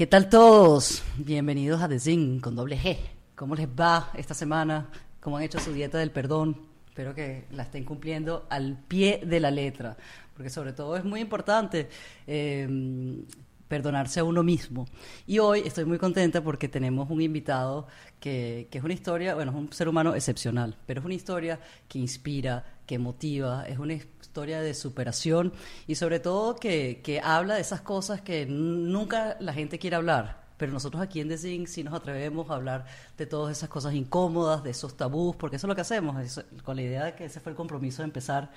[0.00, 1.02] ¿Qué tal todos?
[1.18, 2.96] Bienvenidos a The Zing con doble G.
[3.34, 4.88] ¿Cómo les va esta semana?
[5.20, 6.56] ¿Cómo han hecho su dieta del perdón?
[6.88, 9.98] Espero que la estén cumpliendo al pie de la letra,
[10.32, 11.90] porque sobre todo es muy importante
[12.26, 13.26] eh,
[13.68, 14.86] perdonarse a uno mismo.
[15.26, 17.86] Y hoy estoy muy contenta porque tenemos un invitado
[18.18, 21.60] que, que, es una historia, bueno, es un ser humano excepcional, pero es una historia
[21.86, 25.52] que inspira, que motiva, es una historia de superación
[25.86, 30.40] y sobre todo que, que habla de esas cosas que nunca la gente quiere hablar.
[30.56, 32.84] Pero nosotros aquí en The sí nos atrevemos a hablar
[33.16, 36.76] de todas esas cosas incómodas, de esos tabús, porque eso es lo que hacemos, con
[36.76, 38.50] la idea de que ese fue el compromiso de empezar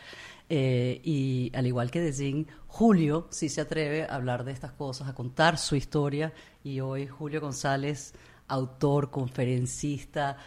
[0.50, 5.08] eh, y al igual que de Julio sí se atreve a hablar de estas cosas,
[5.08, 6.34] a contar su historia.
[6.62, 8.14] Y hoy Julio González,
[8.50, 10.38] autor, conferencista,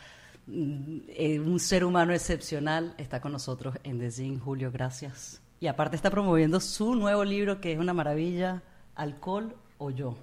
[0.49, 5.41] eh, un ser humano excepcional, está con nosotros en The Julio, gracias.
[5.61, 8.63] Y aparte está promoviendo su nuevo libro que es una maravilla,
[8.95, 10.17] Alcohol o yo.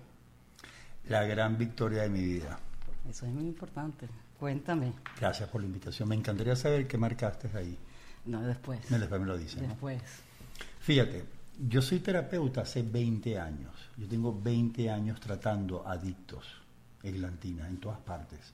[1.09, 2.57] La gran victoria de mi vida.
[3.09, 4.07] Eso es muy importante.
[4.39, 4.93] Cuéntame.
[5.19, 6.07] Gracias por la invitación.
[6.07, 7.77] Me encantaría saber qué marcaste ahí.
[8.25, 8.89] No, después.
[8.89, 9.67] No, después me lo dicen.
[9.67, 10.01] Después.
[10.79, 11.25] Fíjate,
[11.67, 13.73] yo soy terapeuta hace 20 años.
[13.97, 16.63] Yo tengo 20 años tratando adictos
[17.03, 18.53] eglantina en todas partes.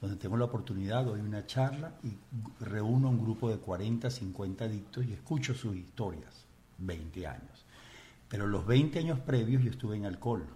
[0.00, 2.16] Donde tengo la oportunidad, doy una charla y
[2.64, 6.48] reúno un grupo de 40, 50 adictos y escucho sus historias.
[6.78, 7.64] 20 años.
[8.28, 10.46] Pero los 20 años previos yo estuve en alcohol.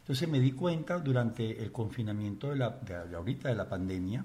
[0.00, 4.24] Entonces me di cuenta durante el confinamiento de la, de ahorita de la pandemia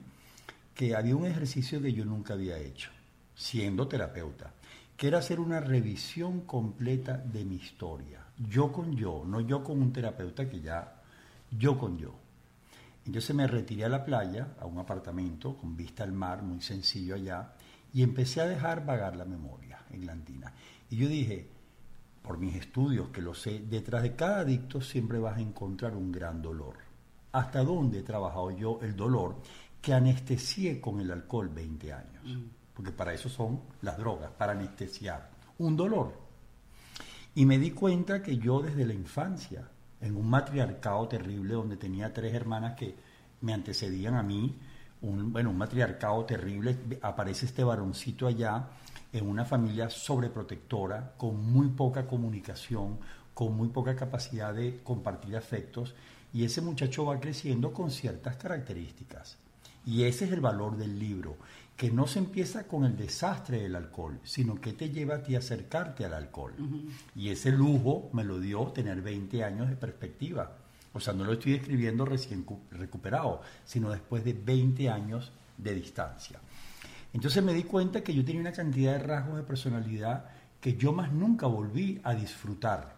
[0.74, 2.92] que había un ejercicio que yo nunca había hecho
[3.36, 4.52] siendo terapeuta,
[4.96, 9.80] que era hacer una revisión completa de mi historia, yo con yo, no yo con
[9.80, 11.02] un terapeuta que ya,
[11.52, 12.16] yo con yo.
[13.08, 17.16] Entonces me retiré a la playa, a un apartamento con vista al mar, muy sencillo
[17.16, 17.54] allá,
[17.94, 20.54] y empecé a dejar vagar la memoria en Antina.
[20.90, 21.50] Y yo dije,
[22.22, 26.12] por mis estudios, que lo sé, detrás de cada adicto siempre vas a encontrar un
[26.12, 26.76] gran dolor.
[27.32, 29.38] ¿Hasta dónde he trabajado yo el dolor
[29.82, 32.24] que anestesié con el alcohol 20 años?
[32.26, 36.14] Mm porque para eso son las drogas, para anestesiar un dolor.
[37.34, 39.68] Y me di cuenta que yo desde la infancia,
[40.02, 42.96] en un matriarcado terrible donde tenía tres hermanas que
[43.42, 44.56] me antecedían a mí,
[45.02, 48.68] un, bueno, un matriarcado terrible, aparece este varoncito allá
[49.14, 53.00] en una familia sobreprotectora, con muy poca comunicación,
[53.34, 55.96] con muy poca capacidad de compartir afectos,
[56.34, 59.38] y ese muchacho va creciendo con ciertas características.
[59.86, 61.38] Y ese es el valor del libro
[61.78, 65.36] que no se empieza con el desastre del alcohol, sino que te lleva a ti
[65.36, 66.54] a acercarte al alcohol.
[67.16, 70.58] Y ese lujo me lo dio tener 20 años de perspectiva.
[70.94, 76.40] O sea, no lo estoy escribiendo recién recuperado, sino después de 20 años de distancia.
[77.14, 80.26] Entonces me di cuenta que yo tenía una cantidad de rasgos de personalidad
[80.60, 82.98] que yo más nunca volví a disfrutar.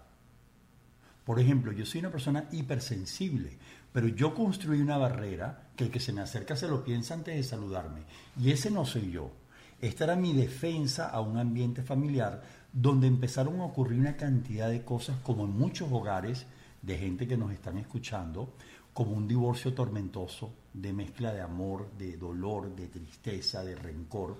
[1.25, 3.57] Por ejemplo, yo soy una persona hipersensible.
[3.91, 7.34] Pero yo construí una barrera que el que se me acerca se lo piensa antes
[7.34, 8.01] de saludarme.
[8.38, 9.31] Y ese no soy yo.
[9.79, 14.84] Esta era mi defensa a un ambiente familiar donde empezaron a ocurrir una cantidad de
[14.84, 16.45] cosas como en muchos hogares
[16.81, 18.56] de gente que nos están escuchando,
[18.91, 24.35] como un divorcio tormentoso, de mezcla de amor, de dolor, de tristeza, de rencor,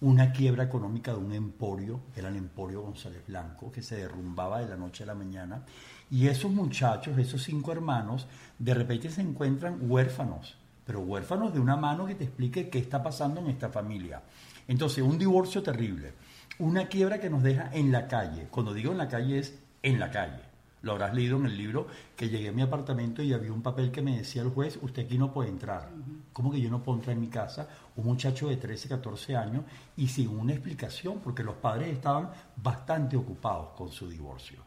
[0.00, 4.68] una quiebra económica de un emporio, era el Emporio González Blanco, que se derrumbaba de
[4.68, 5.64] la noche a la mañana,
[6.10, 8.26] y esos muchachos, esos cinco hermanos,
[8.58, 10.56] de repente se encuentran huérfanos,
[10.92, 14.20] pero huérfanos de una mano que te explique qué está pasando en esta familia.
[14.68, 16.12] Entonces, un divorcio terrible,
[16.58, 18.48] una quiebra que nos deja en la calle.
[18.50, 20.42] Cuando digo en la calle es en la calle.
[20.82, 23.90] Lo habrás leído en el libro que llegué a mi apartamento y había un papel
[23.90, 25.88] que me decía el juez, usted aquí no puede entrar.
[26.34, 27.70] ¿Cómo que yo no puedo entrar en mi casa?
[27.96, 29.64] Un muchacho de 13, 14 años
[29.96, 34.58] y sin una explicación, porque los padres estaban bastante ocupados con su divorcio.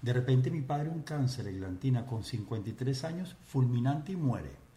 [0.00, 4.67] De repente mi padre un cáncer de glantina con 53 años, fulminante y muere.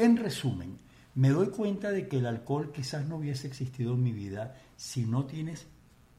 [0.00, 0.78] En resumen,
[1.14, 5.04] me doy cuenta de que el alcohol quizás no hubiese existido en mi vida si
[5.04, 5.66] no tienes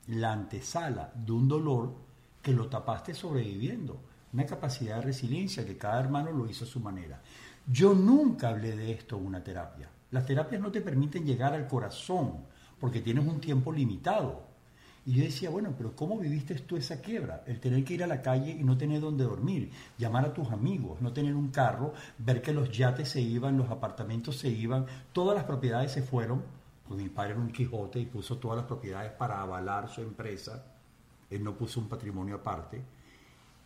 [0.06, 1.96] la antesala de un dolor
[2.44, 4.00] que lo tapaste sobreviviendo,
[4.34, 7.24] una capacidad de resiliencia que cada hermano lo hizo a su manera.
[7.66, 9.90] Yo nunca hablé de esto en una terapia.
[10.12, 12.46] Las terapias no te permiten llegar al corazón
[12.80, 14.44] porque tienes un tiempo limitado.
[15.06, 17.44] Y yo decía, bueno, pero ¿cómo viviste tú esa quiebra?
[17.48, 20.52] El tener que ir a la calle y no tener dónde dormir, llamar a tus
[20.52, 24.86] amigos, no tener un carro, ver que los yates se iban, los apartamentos se iban,
[25.12, 26.44] todas las propiedades se fueron,
[26.88, 30.66] porque mi padre era un Quijote y puso todas las propiedades para avalar su empresa,
[31.32, 32.82] él no puso un patrimonio aparte,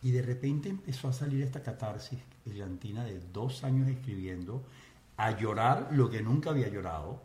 [0.02, 4.62] y de repente empezó a salir esta catarsis brillantina de dos años escribiendo,
[5.18, 7.20] a llorar lo que nunca había llorado,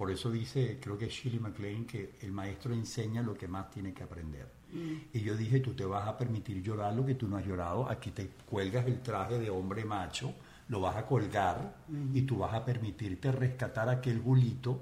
[0.00, 3.92] por eso dice, creo que Shirley MacLaine, que el maestro enseña lo que más tiene
[3.92, 4.50] que aprender.
[4.72, 4.94] Mm.
[5.12, 7.86] Y yo dije, tú te vas a permitir llorar lo que tú no has llorado,
[7.86, 10.32] aquí te cuelgas el traje de hombre macho,
[10.68, 12.16] lo vas a colgar mm.
[12.16, 14.80] y tú vas a permitirte rescatar a aquel Julito,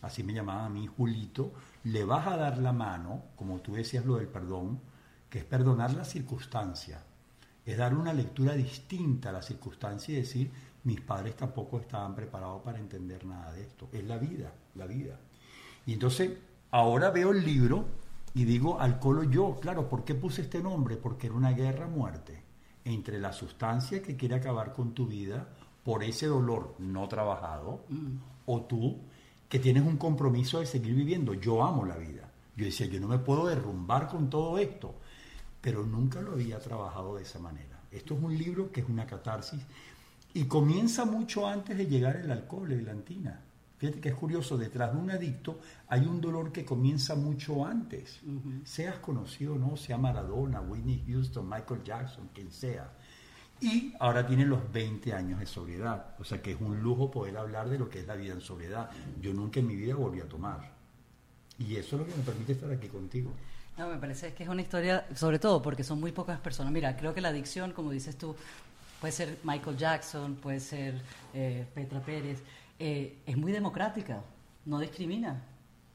[0.00, 1.52] así me llamaba a mí Julito,
[1.84, 4.80] le vas a dar la mano, como tú decías lo del perdón,
[5.28, 7.04] que es perdonar la circunstancia,
[7.66, 10.50] es dar una lectura distinta a la circunstancia y decir,
[10.86, 15.18] mis padres tampoco estaban preparados para entender nada de esto, es la vida, la vida.
[15.84, 16.30] Y entonces,
[16.70, 17.86] ahora veo el libro
[18.34, 20.96] y digo, Alcoholo yo, claro, ¿por qué puse este nombre?
[20.96, 22.40] Porque era una guerra muerte
[22.84, 25.48] entre la sustancia que quiere acabar con tu vida
[25.82, 28.16] por ese dolor no trabajado, mm.
[28.46, 29.00] o tú
[29.48, 31.34] que tienes un compromiso de seguir viviendo.
[31.34, 32.30] Yo amo la vida.
[32.54, 34.94] Yo decía, yo no me puedo derrumbar con todo esto,
[35.60, 37.80] pero nunca lo había trabajado de esa manera.
[37.90, 39.60] Esto es un libro que es una catarsis
[40.36, 43.40] y comienza mucho antes de llegar el alcohol, la antina.
[43.78, 48.20] Fíjate que es curioso, detrás de un adicto hay un dolor que comienza mucho antes.
[48.62, 52.92] Seas conocido o no, sea Maradona, Whitney Houston, Michael Jackson, quien sea.
[53.62, 56.14] Y ahora tiene los 20 años de sobriedad.
[56.18, 58.42] O sea que es un lujo poder hablar de lo que es la vida en
[58.42, 58.90] sobriedad.
[59.22, 60.70] Yo nunca en mi vida volví a tomar.
[61.58, 63.32] Y eso es lo que me permite estar aquí contigo.
[63.78, 66.72] No, me parece que es una historia, sobre todo porque son muy pocas personas.
[66.72, 68.36] Mira, creo que la adicción, como dices tú,
[69.00, 71.00] puede ser Michael Jackson, puede ser
[71.34, 72.42] eh, Petra Pérez,
[72.78, 74.22] eh, es muy democrática,
[74.64, 75.42] no discrimina.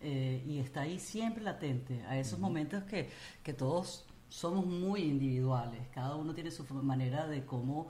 [0.04, 3.10] Eh, y está ahí siempre latente, a esos momentos que,
[3.44, 7.90] que todos somos muy individuales, cada uno tiene su manera de cómo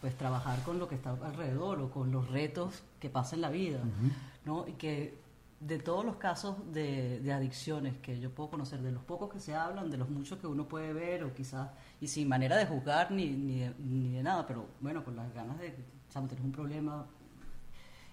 [0.00, 3.50] pues trabajar con lo que está alrededor o con los retos que pasa en la
[3.50, 3.80] vida,
[4.44, 4.66] ¿no?
[4.66, 5.14] Y que
[5.60, 9.54] de todos los casos de, adicciones que yo puedo conocer, de los pocos que se
[9.54, 11.70] hablan, de los muchos que uno puede ver o quizás,
[12.00, 15.32] y sin manera de juzgar ni, ni, de, ni de nada, pero bueno, con las
[15.32, 15.74] ganas de,
[16.08, 17.06] sabes, tener un problema.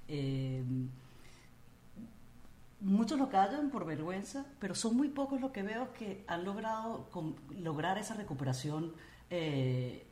[0.08, 0.64] Eh,
[2.80, 7.10] muchos lo callan por vergüenza, pero son muy pocos los que veo que han logrado
[7.58, 8.94] lograr esa recuperación
[9.30, 10.06] eh,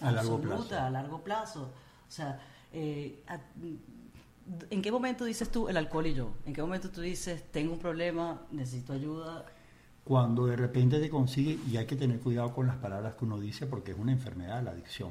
[0.00, 0.78] a largo plazo.
[0.78, 1.72] A largo plazo.
[2.08, 2.40] O sea,
[2.72, 3.22] eh,
[4.70, 6.34] ¿en qué momento dices tú el alcohol y yo?
[6.46, 9.44] ¿En qué momento tú dices tengo un problema, necesito ayuda?
[10.04, 13.38] Cuando de repente te consigue, y hay que tener cuidado con las palabras que uno
[13.38, 15.10] dice porque es una enfermedad la adicción.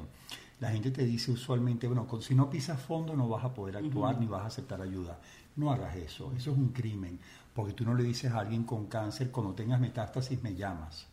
[0.60, 4.20] La gente te dice usualmente, bueno, si no pisas fondo no vas a poder actuar
[4.20, 5.18] ni vas a aceptar ayuda.
[5.56, 7.18] No hagas eso, eso es un crimen,
[7.54, 11.06] porque tú no le dices a alguien con cáncer, cuando tengas metástasis me llamas.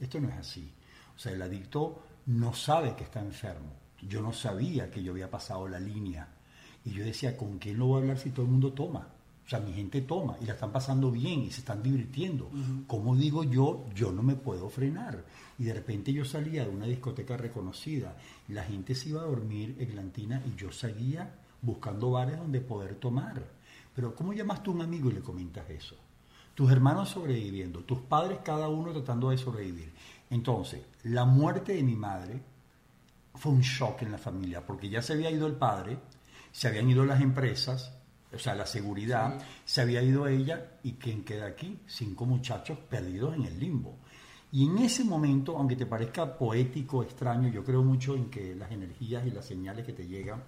[0.00, 0.72] Esto no es así.
[1.14, 3.72] O sea, el adicto no sabe que está enfermo.
[4.00, 6.28] Yo no sabía que yo había pasado la línea.
[6.84, 9.08] Y yo decía, ¿con quién lo voy a hablar si todo el mundo toma?
[9.46, 12.50] O sea, mi gente toma y la están pasando bien y se están divirtiendo.
[12.86, 15.24] Como digo yo, yo no me puedo frenar.
[15.58, 18.16] Y de repente yo salía de una discoteca reconocida,
[18.48, 22.94] la gente se iba a dormir en Lantina y yo seguía buscando bares donde poder
[22.96, 23.44] tomar.
[23.94, 25.96] Pero ¿cómo llamas tú a un amigo y le comentas eso?
[26.54, 29.92] Tus hermanos sobreviviendo, tus padres cada uno tratando de sobrevivir.
[30.30, 32.40] Entonces, la muerte de mi madre
[33.34, 35.98] fue un shock en la familia, porque ya se había ido el padre,
[36.54, 37.92] se habían ido las empresas,
[38.32, 41.80] o sea, la seguridad, se había ido ella y ¿quién queda aquí?
[41.84, 43.98] Cinco muchachos perdidos en el limbo.
[44.52, 48.70] Y en ese momento, aunque te parezca poético, extraño, yo creo mucho en que las
[48.70, 50.44] energías y las señales que te llegan,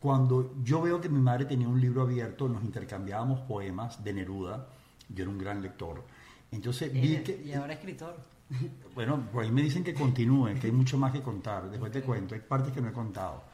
[0.00, 4.66] cuando yo veo que mi madre tenía un libro abierto, nos intercambiábamos poemas de Neruda,
[5.10, 6.02] yo era un gran lector.
[6.50, 7.42] Entonces vi que...
[7.44, 8.16] Y ahora escritor.
[8.94, 11.70] Bueno, por ahí me dicen que continúe, que hay mucho más que contar.
[11.70, 13.44] Después te cuento, hay partes que no he contado,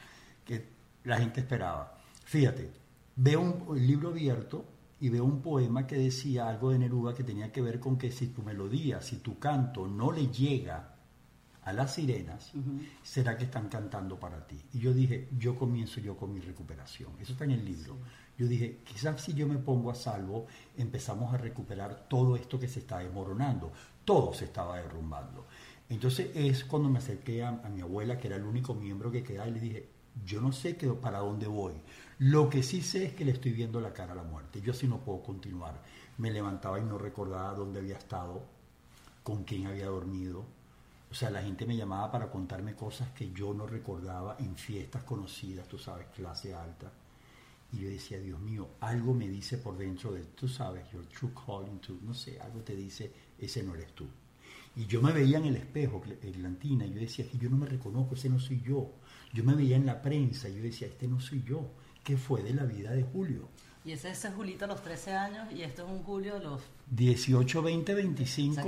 [0.45, 1.99] que la gente esperaba.
[2.25, 2.71] Fíjate,
[3.17, 4.65] veo un libro abierto
[5.01, 8.13] y veo un poema que decía algo de Neruda que tenía que ver con que
[8.13, 10.95] si tu melodía, si tu canto no le llega
[11.65, 12.53] a las sirenas,
[13.03, 14.61] será que están cantando para ti.
[14.73, 17.13] Y yo dije, yo comienzo yo con mi recuperación.
[17.21, 17.99] Eso está en el libro.
[18.37, 22.67] Yo dije, quizás si yo me pongo a salvo, empezamos a recuperar todo esto que
[22.67, 23.73] se está desmoronando.
[24.05, 25.47] Todo se estaba derrumbando.
[25.89, 29.49] Entonces es cuando me acerqué a, mi abuela, que era el único miembro que quedaba,
[29.49, 29.89] y le dije,
[30.25, 31.75] yo no sé qué, para dónde voy.
[32.19, 34.61] Lo que sí sé es que le estoy viendo la cara a la muerte.
[34.61, 35.83] Yo así no puedo continuar.
[36.19, 38.43] Me levantaba y no recordaba dónde había estado,
[39.23, 40.45] con quién había dormido,
[41.13, 45.05] o sea, la gente me llamaba para contarme cosas que yo no recordaba en fiestas
[45.05, 46.91] conocidas, tú sabes, clase alta.
[47.71, 51.31] Y yo decía, Dios mío, algo me dice por dentro de, tú sabes, your true
[51.35, 54.07] calling to, no sé, algo te dice, ese no eres tú.
[54.75, 56.03] Y yo me veía en el espejo,
[56.39, 58.93] Lantina, y yo decía, que yo no me reconozco, ese no soy yo.
[59.33, 61.71] Yo me veía en la prensa, y yo decía, este no soy yo.
[62.05, 63.49] ¿Qué fue de la vida de Julio?
[63.85, 66.61] Y ese es Julito a los 13 años y esto es un Julio de los
[66.91, 68.63] 18, 20, 25.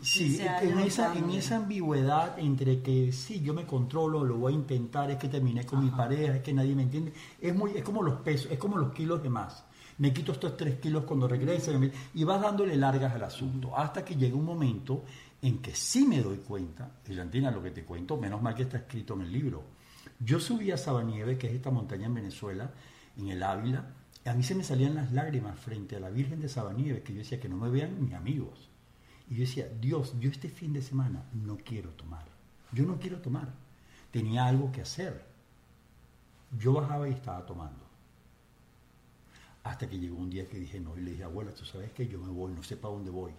[0.00, 4.56] sí, en, esa, en esa ambigüedad entre que sí, yo me controlo, lo voy a
[4.56, 7.12] intentar, es que terminé con mi pareja, es que nadie me entiende.
[7.40, 9.64] Es, muy, es como los pesos, es como los kilos de más.
[9.98, 11.72] me quito estos tres kilos cuando regrese,
[12.14, 15.02] y vas dándole largas al asunto, hasta que llega un momento
[15.42, 18.78] en que sí me doy cuenta, Argentina, lo que te cuento, menos mal que está
[18.78, 19.64] escrito en el libro.
[20.18, 22.70] Yo subí a Sabanieve, que es esta montaña en Venezuela,
[23.16, 23.94] en el Ávila,
[24.24, 27.14] y a mí se me salían las lágrimas frente a la Virgen de Sabanieve, que
[27.14, 28.68] yo decía que no me vean mis amigos.
[29.30, 32.26] Y yo decía, Dios, yo este fin de semana no quiero tomar.
[32.72, 33.48] Yo no quiero tomar.
[34.10, 35.24] Tenía algo que hacer.
[36.58, 37.86] Yo bajaba y estaba tomando.
[39.62, 42.08] Hasta que llegó un día que dije, no, y le dije, abuela, tú sabes que
[42.08, 43.32] yo me voy, no sé para dónde voy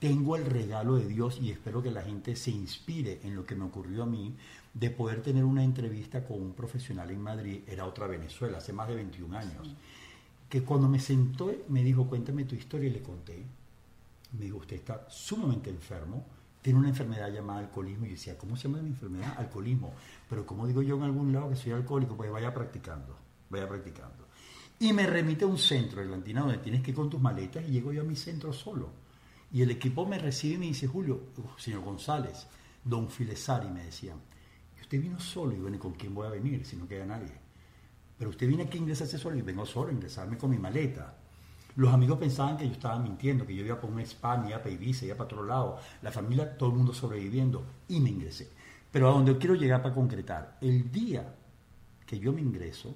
[0.00, 3.54] tengo el regalo de Dios y espero que la gente se inspire en lo que
[3.54, 4.34] me ocurrió a mí
[4.72, 8.88] de poder tener una entrevista con un profesional en Madrid, era otra Venezuela, hace más
[8.88, 9.74] de 21 años,
[10.48, 13.44] que cuando me sentó me dijo, cuéntame tu historia y le conté.
[14.32, 16.24] Me dijo, usted está sumamente enfermo,
[16.62, 19.34] tiene una enfermedad llamada alcoholismo y decía, ¿cómo se llama mi enfermedad?
[19.36, 19.92] Alcoholismo.
[20.30, 23.16] Pero como digo yo en algún lado que soy alcohólico, pues vaya practicando,
[23.50, 24.28] vaya practicando.
[24.78, 27.72] Y me remite a un centro, Atlantina, donde tienes que ir con tus maletas y
[27.72, 29.09] llego yo a mi centro solo
[29.52, 31.20] y el equipo me recibe y me dice, Julio,
[31.56, 32.46] señor González,
[32.84, 34.18] don Filesari, me decían,
[34.80, 37.32] usted vino solo y bueno, ¿con quién voy a venir si no queda nadie?
[38.18, 41.16] Pero usted viene aquí a ingresarse solo y vengo solo a ingresarme con mi maleta.
[41.76, 44.70] Los amigos pensaban que yo estaba mintiendo, que yo iba por un spa, iba para
[44.70, 45.78] Ibiza, iba para otro lado.
[46.02, 47.64] La familia, todo el mundo sobreviviendo.
[47.88, 48.50] Y me ingresé.
[48.90, 51.34] Pero a donde quiero llegar para concretar, el día
[52.04, 52.94] que yo me ingreso,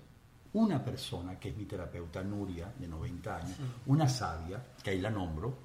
[0.52, 3.56] una persona, que es mi terapeuta Nuria, de 90 años,
[3.87, 5.56] una sabia, que ahí la nombro,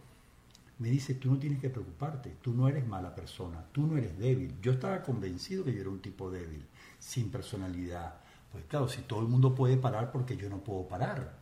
[0.79, 4.17] me dice, tú no tienes que preocuparte, tú no eres mala persona, tú no eres
[4.17, 4.55] débil.
[4.61, 6.65] Yo estaba convencido que yo era un tipo débil,
[6.97, 8.15] sin personalidad.
[8.51, 11.33] Pues claro, si todo el mundo puede parar, porque yo no puedo parar?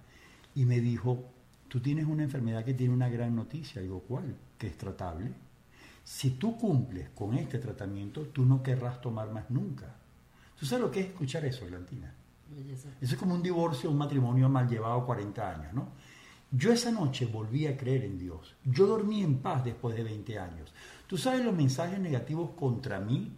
[0.55, 1.23] Y me dijo,
[1.67, 3.81] tú tienes una enfermedad que tiene una gran noticia.
[3.81, 4.35] Digo, ¿cuál?
[4.57, 5.31] Que es tratable.
[6.03, 9.95] Si tú cumples con este tratamiento, tú no querrás tomar más nunca.
[10.59, 12.11] ¿Tú sabes lo que es escuchar eso, Atlantina?
[13.01, 15.89] Eso es como un divorcio, un matrimonio mal llevado 40 años, ¿no?
[16.51, 18.55] Yo esa noche volví a creer en Dios.
[18.63, 20.73] Yo dormí en paz después de 20 años.
[21.05, 23.35] ¿Tú sabes los mensajes negativos contra mí?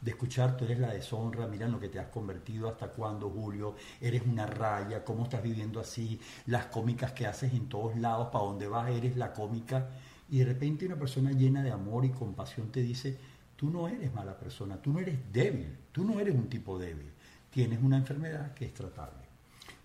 [0.00, 3.74] De escuchar, tú eres la deshonra, mira lo que te has convertido, hasta cuándo, Julio,
[4.00, 8.44] eres una raya, cómo estás viviendo así, las cómicas que haces en todos lados, para
[8.44, 9.88] dónde vas, eres la cómica.
[10.30, 13.18] Y de repente una persona llena de amor y compasión te dice,
[13.56, 17.10] tú no eres mala persona, tú no eres débil, tú no eres un tipo débil,
[17.50, 19.25] tienes una enfermedad que es tratable.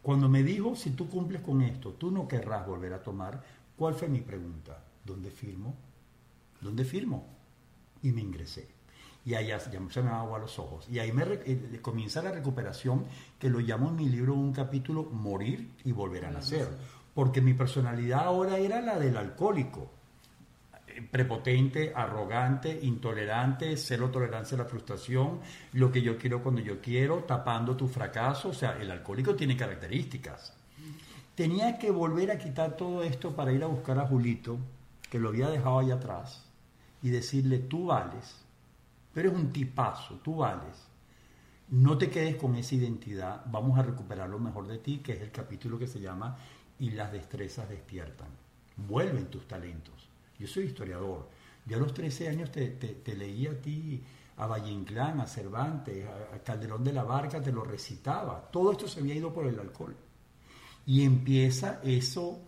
[0.02, 3.44] Cuando me dijo, si tú cumples con esto, tú no querrás volver a tomar,
[3.78, 4.84] ¿cuál fue mi pregunta?
[5.06, 5.76] ¿Dónde firmo?
[6.60, 7.28] ¿Dónde firmo?
[8.02, 8.68] Y me ingresé.
[9.24, 10.88] Y ahí ya se me agua los ojos.
[10.90, 13.06] Y ahí me eh, comienza la recuperación,
[13.38, 16.68] que lo llamo en mi libro un capítulo, Morir y Volver a Nacer.
[17.14, 19.92] Porque mi personalidad ahora era la del alcohólico
[21.10, 25.40] prepotente, arrogante, intolerante, cero tolerancia a la frustración,
[25.74, 28.50] lo que yo quiero cuando yo quiero, tapando tu fracaso.
[28.50, 30.54] O sea, el alcohólico tiene características.
[31.36, 34.58] Tenía que volver a quitar todo esto para ir a buscar a Julito,
[35.10, 36.46] que lo había dejado allá atrás,
[37.02, 38.46] y decirle, tú vales,
[39.14, 40.88] pero eres un tipazo, tú vales.
[41.70, 45.22] No te quedes con esa identidad, vamos a recuperar lo mejor de ti, que es
[45.22, 46.38] el capítulo que se llama
[46.80, 48.28] Y las destrezas despiertan.
[48.76, 50.11] Vuelven tus talentos
[50.42, 51.30] yo soy historiador.
[51.66, 54.04] Yo a los 13 años te, te, leí a ti,
[54.38, 58.50] a Valle Inclán, a Cervantes, a, Calderón de la Barca, te lo recitaba.
[58.52, 59.96] Todo esto se había ido por el alcohol.
[60.88, 62.42] Y empieza eso,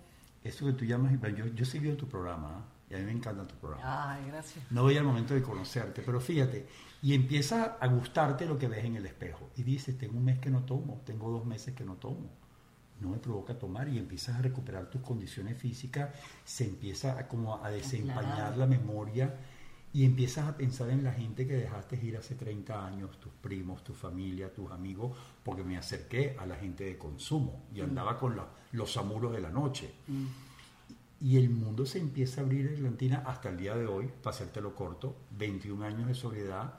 [0.44, 2.66] eso que tú llamas, yo, yo he seguido tu programa, ¿ah?
[2.90, 4.14] y a mí me encanta tu programa.
[4.14, 4.72] Ay, gracias.
[4.72, 6.66] No voy al momento de conocerte, pero fíjate,
[7.04, 9.52] y empieza a gustarte lo que ves en el espejo.
[9.56, 12.43] Y dices, tengo un mes que no tomo, tengo dos meses que no tomo
[13.00, 16.10] no me provoca tomar y empiezas a recuperar tus condiciones físicas,
[16.46, 19.36] se empieza a, como a desempañar la memoria
[19.94, 23.84] y empiezas a pensar en la gente que dejaste ir hace 30 años, tus primos,
[23.84, 27.84] tu familia, tus amigos, porque me acerqué a la gente de consumo y mm.
[27.84, 28.36] andaba con
[28.72, 29.94] los amuros de la noche.
[30.08, 30.26] Mm.
[31.22, 34.36] Y el mundo se empieza a abrir en Atlantina hasta el día de hoy, para
[34.36, 36.74] hacértelo corto, 21 años de soledad,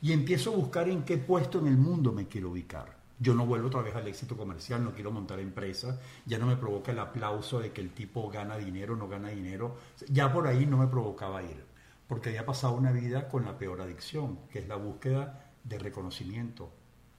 [0.00, 2.99] y empiezo a buscar en qué puesto en el mundo me quiero ubicar.
[3.22, 6.56] Yo no vuelvo otra vez al éxito comercial, no quiero montar empresa, ya no me
[6.56, 9.76] provoca el aplauso de que el tipo gana dinero, no gana dinero,
[10.08, 11.62] ya por ahí no me provocaba ir,
[12.08, 16.72] porque había pasado una vida con la peor adicción, que es la búsqueda de reconocimiento,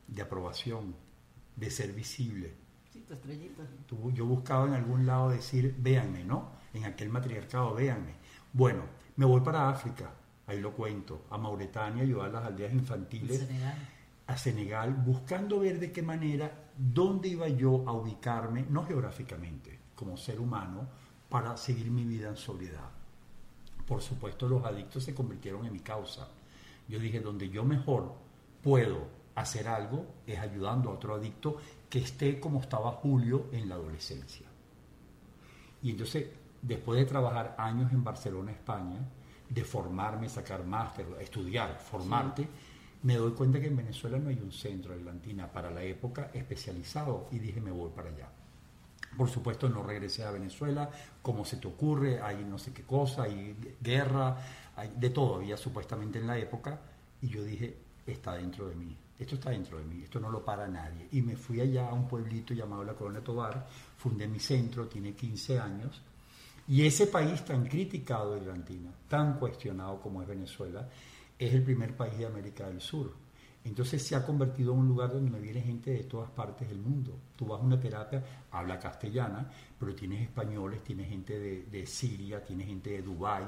[0.07, 0.95] de aprobación,
[1.55, 2.55] de ser visible.
[2.91, 3.61] Sí, tu estrellita.
[4.15, 6.49] Yo buscaba en algún lado decir, véanme, ¿no?
[6.73, 8.15] En aquel matriarcado, véanme.
[8.53, 8.85] Bueno,
[9.17, 10.09] me voy para África,
[10.47, 13.47] ahí lo cuento, a Mauritania, ayudar a las aldeas infantiles
[14.31, 20.15] a Senegal buscando ver de qué manera, dónde iba yo a ubicarme, no geográficamente, como
[20.15, 20.87] ser humano,
[21.29, 22.89] para seguir mi vida en sobriedad.
[23.85, 26.29] Por supuesto, los adictos se convirtieron en mi causa.
[26.87, 28.13] Yo dije, donde yo mejor
[28.63, 31.57] puedo hacer algo es ayudando a otro adicto
[31.89, 34.47] que esté como estaba Julio en la adolescencia.
[35.83, 36.27] Y entonces,
[36.61, 38.99] después de trabajar años en Barcelona, España,
[39.49, 42.47] de formarme, sacar máster, estudiar, formarte,
[43.03, 46.29] me doy cuenta que en Venezuela no hay un centro de Atlantina para la época
[46.33, 48.29] especializado y dije me voy para allá.
[49.17, 50.89] Por supuesto no regresé a Venezuela,
[51.21, 54.37] como se te ocurre, hay no sé qué cosa, hay guerra,
[54.75, 56.79] hay de todo había supuestamente en la época
[57.21, 60.43] y yo dije, está dentro de mí, esto está dentro de mí, esto no lo
[60.43, 61.07] para nadie.
[61.11, 63.67] Y me fui allá a un pueblito llamado la Colonia Tobar,
[63.97, 66.01] fundé mi centro, tiene 15 años,
[66.67, 70.87] y ese país tan criticado de Argentina, tan cuestionado como es Venezuela,
[71.41, 73.13] es el primer país de América del Sur.
[73.63, 76.79] Entonces se ha convertido en un lugar donde me viene gente de todas partes del
[76.79, 77.17] mundo.
[77.35, 82.67] Tú vas a una terapia, habla castellana, pero tienes españoles, tienes gente de, Siria, tienes
[82.67, 83.45] gente de Dubái,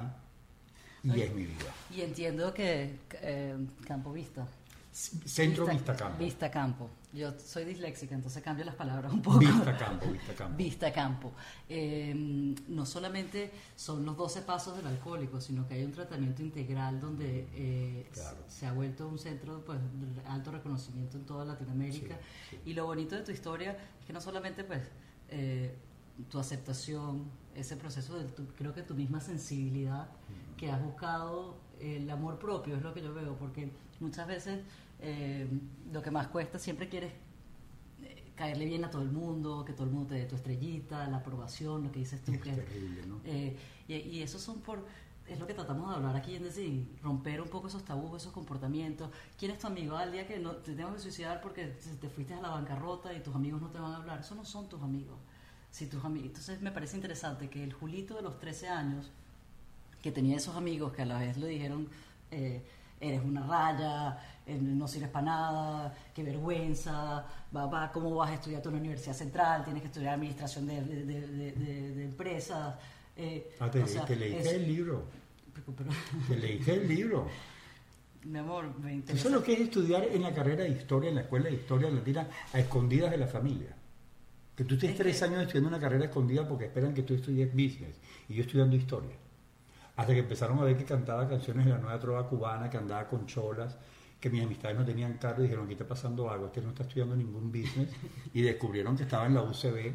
[1.04, 1.72] y es mi vida.
[1.96, 4.48] Y entiendo que eh, Campo Vista
[4.94, 6.24] Centro Vista, Campo.
[6.24, 6.90] Vista Campo.
[7.12, 9.40] Yo soy disléxica, entonces cambio las palabras un poco.
[9.40, 10.58] Vista Campo, Vista Campo.
[10.58, 11.34] Vista Campo.
[11.68, 17.02] Em, no solamente son los 12 pasos del alcohólico, sino que hay un tratamiento integral
[17.02, 18.08] donde eh,
[18.48, 22.20] se ha vuelto un centro pues, de alto reconocimiento en toda Latinoamérica.
[22.64, 24.82] Y lo bonito de tu historia es que no solamente pues
[25.30, 25.76] eh,
[26.30, 30.08] tu aceptación, ese proceso de creo que tu misma sensibilidad
[30.56, 34.60] que has buscado el amor propio es lo que yo veo, porque muchas veces
[35.00, 35.48] eh,
[35.92, 37.12] lo que más cuesta, siempre quieres
[38.02, 41.08] eh, caerle bien a todo el mundo, que todo el mundo te dé tu estrellita,
[41.08, 42.32] la aprobación, lo que dices tú.
[42.34, 43.20] Es terrible, ¿no?
[43.26, 43.58] Eh,
[43.88, 44.86] y, eso son por,
[45.28, 48.32] es lo que tratamos de hablar aquí en decir, romper un poco esos tabús, esos
[48.32, 49.10] comportamientos.
[49.38, 49.98] ¿Quién es tu amigo?
[49.98, 53.20] Al día que no, te tengo que suicidar porque te fuiste a la bancarrota y
[53.20, 54.22] tus amigos no te van a hablar.
[54.22, 55.18] Eso no son tus amigos.
[55.70, 56.28] Si tus amigos.
[56.28, 59.12] Entonces me parece interesante que el Julito de los 13 años,
[60.02, 61.90] que tenía esos amigos que a la vez le dijeron,
[63.00, 68.62] eres una raya, eh, no sirves para nada, qué vergüenza, va, cómo vas a estudiar
[68.62, 72.76] tú en la Universidad Central, tienes que estudiar administración de, de, empresas.
[73.16, 73.80] Eh, ah, te,
[74.16, 75.06] leíste el libro.
[76.28, 77.28] te leíste el libro.
[78.26, 79.20] Mi amor, me interesa.
[79.20, 81.56] Eso es lo que es estudiar en la carrera de historia, en la escuela de
[81.56, 83.76] historia latina, a escondidas de la familia.
[84.56, 88.00] Que tú estés tres años estudiando una carrera escondida porque esperan que tú estudies business
[88.30, 89.16] y yo estudiando historia.
[89.96, 93.08] Hasta que empezaron a ver que cantaba canciones de la nueva trova cubana, que andaba
[93.08, 93.78] con cholas,
[94.20, 96.84] que mis amistades no tenían carro y dijeron, aquí está pasando algo, este no está
[96.84, 97.90] estudiando ningún business.
[98.34, 99.94] Y descubrieron que estaba en la UCB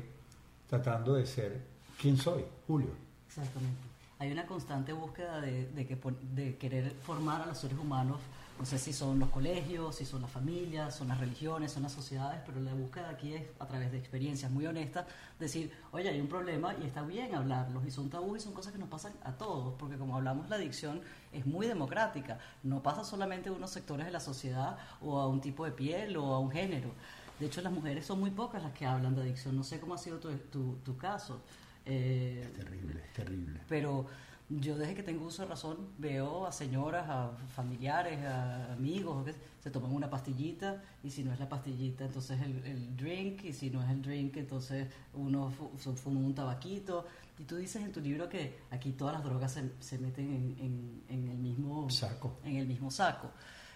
[0.68, 1.60] tratando de ser
[2.00, 2.90] quién soy, Julio.
[3.26, 3.80] Exactamente.
[4.20, 5.98] Hay una constante búsqueda de, que,
[6.34, 8.20] de querer formar a los seres humanos
[8.58, 11.92] no sé si son los colegios, si son las familias, son las religiones, son las
[11.92, 15.06] sociedades, pero la búsqueda aquí es a través de experiencias muy honestas,
[15.38, 18.72] decir, oye, hay un problema y está bien hablarlos, y son tabúes y son cosas
[18.72, 21.00] que nos pasan a todos, porque como hablamos, la adicción
[21.32, 25.40] es muy democrática, no pasa solamente a unos sectores de la sociedad o a un
[25.40, 26.90] tipo de piel o a un género.
[27.38, 29.54] De hecho, las mujeres son muy pocas las que hablan de adicción.
[29.54, 31.40] No sé cómo ha sido tu, tu, tu caso.
[31.86, 33.60] Eh, es terrible, es terrible.
[33.68, 34.06] Pero
[34.48, 39.34] yo desde que tengo uso de razón veo a señoras, a familiares, a amigos, que
[39.60, 43.52] se toman una pastillita y si no es la pastillita entonces el, el drink y
[43.52, 47.06] si no es el drink entonces uno fuma un tabaquito
[47.38, 51.04] y tú dices en tu libro que aquí todas las drogas se, se meten en,
[51.08, 52.38] en, el mismo saco.
[52.44, 53.30] En el mismo saco.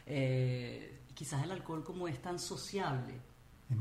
[0.04, 3.14] Eh, quizás el alcohol como es tan sociable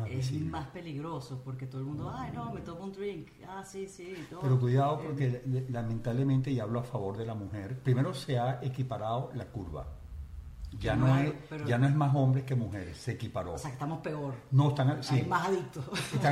[0.09, 3.87] es más, peligroso porque todo el mundo, ay, no, me tomo un drink, ah, sí,
[3.87, 4.15] sí.
[4.29, 4.41] Todo.
[4.41, 9.31] Pero cuidado porque lamentablemente, y hablo a favor de la mujer, primero se ha equiparado
[9.33, 9.87] la curva.
[10.79, 11.33] Ya no, es,
[11.65, 13.53] ya no es más hombres que mujeres, se equiparó.
[13.53, 14.33] O sea, que estamos peor.
[14.51, 15.83] No, están, Hay más adictos.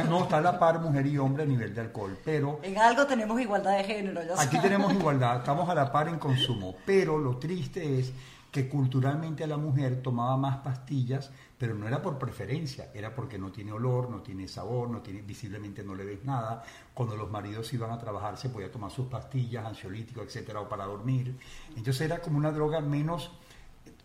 [0.10, 2.60] no, está a la par mujer y hombre a nivel de alcohol, pero...
[2.64, 6.18] En algo tenemos igualdad de género, ya Aquí tenemos igualdad, estamos a la par en
[6.18, 8.14] consumo, pero lo triste es
[8.52, 13.52] que culturalmente la mujer tomaba más pastillas pero no era por preferencia, era porque no
[13.52, 16.64] tiene olor, no tiene sabor, no tiene, visiblemente no le ves nada.
[16.94, 20.86] Cuando los maridos iban a trabajar se podía tomar sus pastillas, ansiolíticos, etcétera, o para
[20.86, 21.38] dormir.
[21.76, 23.30] Entonces era como una droga menos,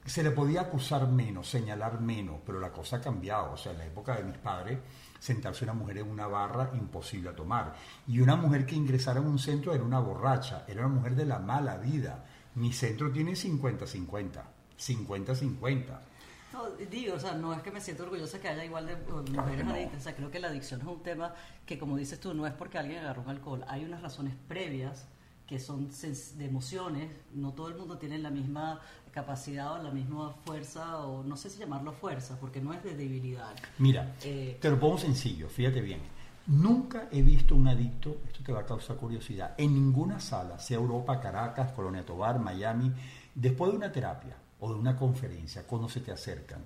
[0.05, 3.53] se le podía acusar menos, señalar menos, pero la cosa ha cambiado.
[3.53, 4.81] O sea, en la época de mis padres,
[5.21, 7.73] sentarse una mujer en una barra imposible a tomar.
[8.09, 11.25] Y una mujer que ingresara en un centro era una borracha, era una mujer de
[11.25, 12.25] la mala vida.
[12.55, 14.43] Mi centro tiene 50-50,
[14.79, 16.01] 50-50.
[16.53, 18.97] No, digo, o sea, no es que me siento orgullosa que haya igual de
[19.33, 21.35] mujeres adictas, o sea, creo que la adicción es un tema
[21.67, 25.09] que, como dices tú, no es porque alguien agarró un alcohol, hay unas razones previas
[25.49, 30.31] que son de emociones, no todo el mundo tiene la misma capacidad o la misma
[30.45, 33.55] fuerza, o no sé si llamarlo fuerza, porque no es de debilidad.
[33.79, 36.01] Mira, eh, te lo pongo sencillo, fíjate bien.
[36.47, 40.77] Nunca he visto un adicto, esto te va a causar curiosidad, en ninguna sala, sea
[40.77, 42.93] Europa, Caracas, Colonia Tobar, Miami,
[43.35, 46.65] después de una terapia, o de una conferencia, cuando se te acercan.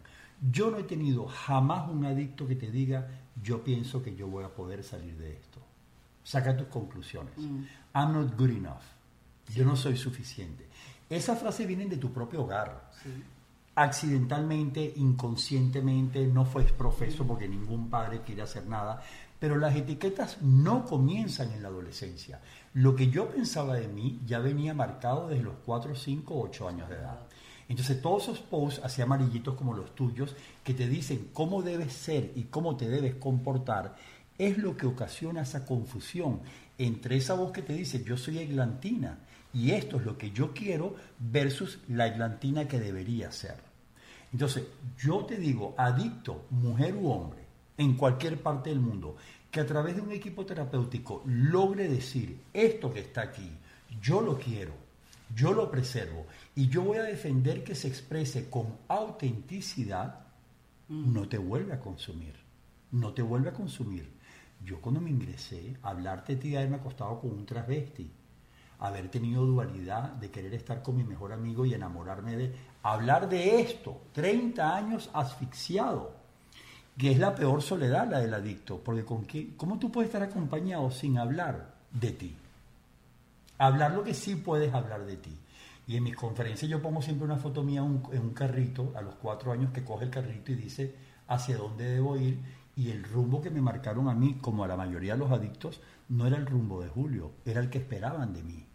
[0.51, 3.09] Yo no he tenido jamás un adicto que te diga,
[3.43, 5.61] yo pienso que yo voy a poder salir de esto.
[6.29, 7.33] saca tus conclusiones.
[7.95, 8.85] I'm not good enough.
[9.55, 10.69] Yo no soy suficiente.
[11.09, 12.91] Esas frases vienen de tu propio hogar.
[13.75, 19.03] Accidentalmente, inconscientemente, no fue profeso porque ningún padre quiere hacer nada,
[19.39, 22.41] pero las etiquetas no comienzan en la adolescencia.
[22.75, 26.89] Lo que yo pensaba de mí ya venía marcado desde los 4, 5, 8 años
[26.89, 27.21] de edad.
[27.69, 32.33] Entonces todos esos posts así amarillitos como los tuyos que te dicen cómo debes ser
[32.35, 33.97] y cómo te debes comportar
[34.39, 36.41] es lo que ocasiona esa confusión
[36.79, 39.19] entre esa voz que te dice yo soy eglantina
[39.53, 43.57] y esto es lo que yo quiero versus la eglantina que debería ser.
[44.33, 44.65] Entonces
[44.99, 47.48] yo te digo, adicto, mujer u hombre,
[47.79, 49.17] en cualquier parte del mundo,
[49.51, 53.51] que a través de un equipo terapéutico logre decir esto que está aquí,
[54.03, 54.75] yo lo quiero,
[55.35, 60.27] yo lo preservo y yo voy a defender que se exprese con autenticidad,
[60.89, 61.13] mm.
[61.13, 62.35] no te vuelve a consumir,
[62.93, 64.11] no te vuelve a consumir.
[64.65, 68.11] Yo cuando me ingresé, hablarte de ti me ha costado con un transvesti,
[68.81, 72.55] haber tenido dualidad de querer estar con mi mejor amigo y enamorarme de...
[72.83, 76.18] Hablar de esto, 30 años asfixiado,
[76.99, 80.23] que es la peor soledad la del adicto, porque con qué, ¿cómo tú puedes estar
[80.23, 82.37] acompañado sin hablar de ti?
[83.57, 85.39] Hablar lo que sí puedes hablar de ti.
[85.87, 89.15] Y en mis conferencias yo pongo siempre una foto mía en un carrito a los
[89.15, 90.95] cuatro años que coge el carrito y dice
[91.29, 92.41] hacia dónde debo ir.
[92.77, 95.81] Y el rumbo que me marcaron a mí, como a la mayoría de los adictos,
[96.09, 98.67] no era el rumbo de Julio, era el que esperaban de mí.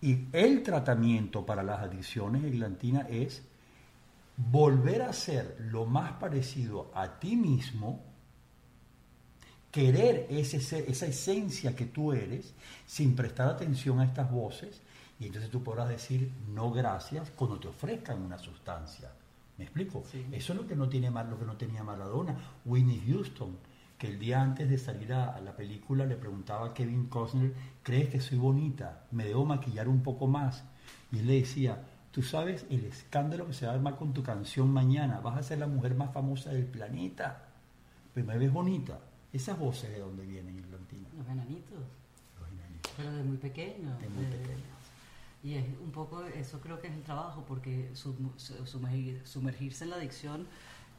[0.00, 3.42] Y el tratamiento para las adicciones eglantinas es
[4.50, 8.00] volver a ser lo más parecido a ti mismo,
[9.70, 12.54] querer ese, esa esencia que tú eres
[12.86, 14.80] sin prestar atención a estas voces
[15.18, 19.10] y entonces tú podrás decir no gracias cuando te ofrezcan una sustancia.
[19.56, 20.02] ¿Me explico?
[20.32, 22.34] Eso es lo que no tiene lo que no tenía Maradona.
[22.64, 23.56] Winnie Houston,
[23.98, 28.08] que el día antes de salir a, la película le preguntaba a Kevin Costner, ¿crees
[28.08, 29.04] que soy bonita?
[29.12, 30.64] ¿Me debo maquillar un poco más?
[31.12, 31.80] Y él le decía,
[32.12, 35.20] Tú sabes el escándalo que se va a armar con tu canción mañana.
[35.20, 37.48] Vas a ser la mujer más famosa del planeta.
[38.12, 39.00] Pero me ves bonita.
[39.32, 41.08] Esas voces de dónde vienen, Irlantina.
[41.16, 41.78] Los enanitos.
[42.38, 42.92] Los enanitos.
[42.98, 43.98] Pero de muy pequeños.
[43.98, 44.60] De muy pequeños.
[45.42, 50.46] Y es un poco, eso creo que es el trabajo, porque sumergirse en la adicción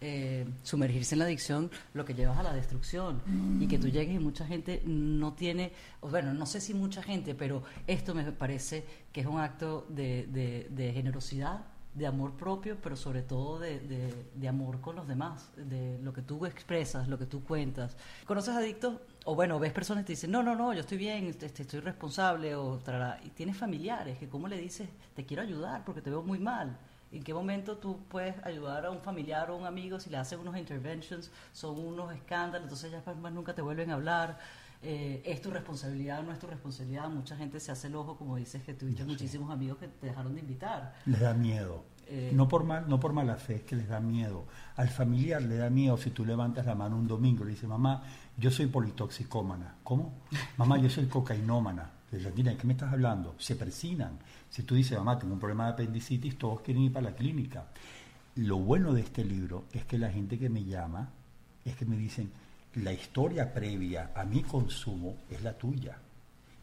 [0.01, 3.21] eh, sumergirse en la adicción lo que llevas a la destrucción.
[3.59, 7.35] Y que tú llegues y mucha gente no tiene, bueno, no sé si mucha gente,
[7.35, 13.21] pero esto me parece que es un acto de, generosidad, de amor propio, pero sobre
[13.21, 17.95] todo de, amor con los demás, de lo que tú expresas, lo que tú cuentas.
[18.25, 18.99] ¿Conoces adictos?
[19.25, 21.79] O bueno, ves personas que te dicen, no, no, no, yo estoy bien, este, estoy
[21.79, 22.81] responsable, o
[23.23, 26.77] y tienes familiares que cómo le dices, te quiero ayudar porque te veo muy mal
[27.13, 30.39] en qué momento tú puedes ayudar a un familiar o un amigo si le hacen
[30.39, 34.39] unos interventions, son unos escándalos, entonces ya más nunca te vuelven a hablar.
[34.85, 37.07] Eh, es tu responsabilidad o no es tu responsabilidad.
[37.09, 40.33] Mucha gente se hace el ojo, como dices, que tuviste muchísimos amigos que te dejaron
[40.33, 40.95] de invitar.
[41.05, 41.85] Les da miedo.
[42.07, 44.45] Eh, no, por mal, no por mala fe, es que les da miedo.
[44.75, 47.69] Al familiar le da miedo si tú levantas la mano un domingo y le dices,
[47.69, 48.03] mamá,
[48.37, 49.75] yo soy politoxicómana.
[49.83, 50.13] ¿Cómo?
[50.57, 51.91] mamá, yo soy cocainómana.
[52.19, 53.35] ¿De qué me estás hablando?
[53.39, 54.19] Se persinan.
[54.49, 57.65] Si tú dices, mamá, tengo un problema de apendicitis, todos quieren ir para la clínica.
[58.35, 61.09] Lo bueno de este libro es que la gente que me llama
[61.65, 62.31] es que me dicen,
[62.75, 65.97] la historia previa a mi consumo es la tuya.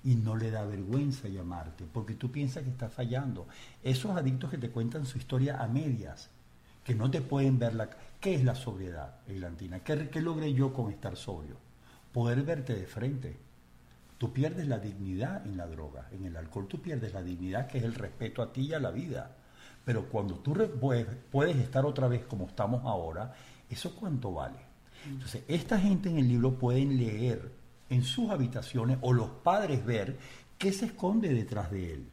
[0.04, 3.48] Y no le da vergüenza llamarte, porque tú piensas que estás fallando.
[3.82, 6.30] Esos adictos que te cuentan su historia a medias,
[6.84, 7.90] que no te pueden ver la...
[8.20, 9.80] ¿Qué es la sobriedad, Eglantina?
[9.80, 11.56] ¿Qué, ¿Qué logré yo con estar sobrio?
[12.12, 13.49] Poder verte de frente
[14.20, 17.78] Tú pierdes la dignidad en la droga, en el alcohol tú pierdes la dignidad que
[17.78, 19.34] es el respeto a ti y a la vida.
[19.82, 20.54] Pero cuando tú
[21.30, 23.32] puedes estar otra vez como estamos ahora,
[23.70, 24.58] ¿eso cuánto vale?
[25.06, 27.50] Entonces, esta gente en el libro pueden leer
[27.88, 30.18] en sus habitaciones o los padres ver
[30.58, 32.10] qué se esconde detrás de él.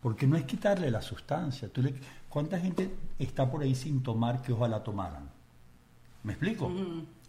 [0.00, 1.68] Porque no es quitarle la sustancia.
[1.68, 1.82] Tú
[2.30, 5.28] ¿Cuánta gente está por ahí sin tomar que ojalá tomaran?
[6.22, 6.72] ¿Me explico?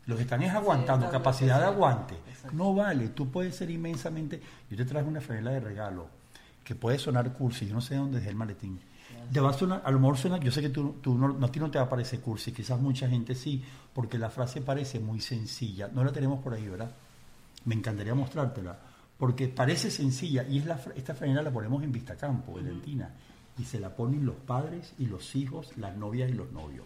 [0.06, 2.16] Lo que están es aguantando, capacidad de aguante.
[2.52, 4.42] No vale, tú puedes ser inmensamente...
[4.70, 6.08] Yo te traje una franela de regalo
[6.64, 8.80] que puede sonar cursi, yo no sé dónde es el maletín.
[9.32, 11.52] Te va a sonar, a lo mejor suena, yo sé que tú, tú no, a
[11.52, 13.64] ti no te va a parecer cursi, quizás mucha gente sí,
[13.94, 15.88] porque la frase parece muy sencilla.
[15.88, 16.92] No la tenemos por ahí, ¿verdad?
[17.66, 18.78] Me encantaría mostrártela,
[19.18, 23.10] porque parece sencilla y es la, esta franela la ponemos en Vistacampo, Valentina,
[23.58, 26.86] y se la ponen los padres y los hijos, las novias y los novios.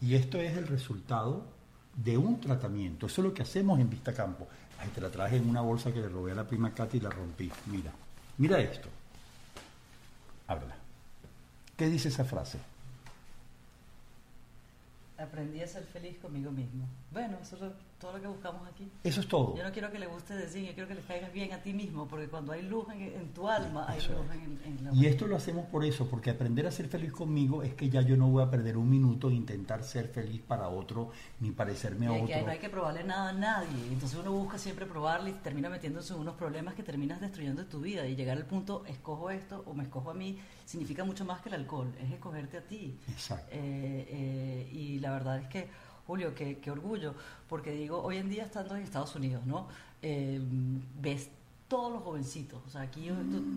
[0.00, 1.44] Y esto es el resultado
[1.94, 3.06] de un tratamiento.
[3.06, 4.48] Eso es lo que hacemos en Vista Campo.
[4.80, 7.00] Ahí te la traje en una bolsa que le robé a la prima Katy y
[7.00, 7.50] la rompí.
[7.66, 7.92] Mira,
[8.38, 8.88] mira esto.
[10.46, 10.76] Ábrela.
[11.76, 12.58] ¿Qué dice esa frase?
[15.18, 16.84] Aprendí a ser feliz conmigo mismo.
[17.12, 17.56] Bueno, eso
[18.02, 18.90] todo lo que buscamos aquí.
[19.04, 19.56] Eso es todo.
[19.56, 21.72] Yo no quiero que le guste decir, yo quiero que le caigas bien a ti
[21.72, 24.42] mismo, porque cuando hay luz en, en tu alma, hay Eso luz es.
[24.42, 27.62] en, en la Y esto lo hacemos por eso, porque aprender a ser feliz conmigo
[27.62, 30.68] es que ya yo no voy a perder un minuto en intentar ser feliz para
[30.68, 32.34] otro, ni parecerme a que, otro.
[32.34, 33.86] que no hay que probarle nada a nadie.
[33.92, 37.80] Entonces uno busca siempre probarle y termina metiéndose en unos problemas que terminas destruyendo tu
[37.80, 38.04] vida.
[38.08, 41.50] Y llegar al punto, escojo esto o me escojo a mí, significa mucho más que
[41.50, 42.98] el alcohol, es escogerte a ti.
[43.08, 43.46] Exacto.
[43.52, 45.68] Eh, eh, y la verdad es que,
[46.06, 47.14] Julio, qué, qué orgullo,
[47.48, 49.68] porque digo, hoy en día estando en Estados Unidos, ¿no?
[50.02, 50.40] Eh,
[51.00, 51.30] ves
[51.68, 53.08] todos los jovencitos, o sea, aquí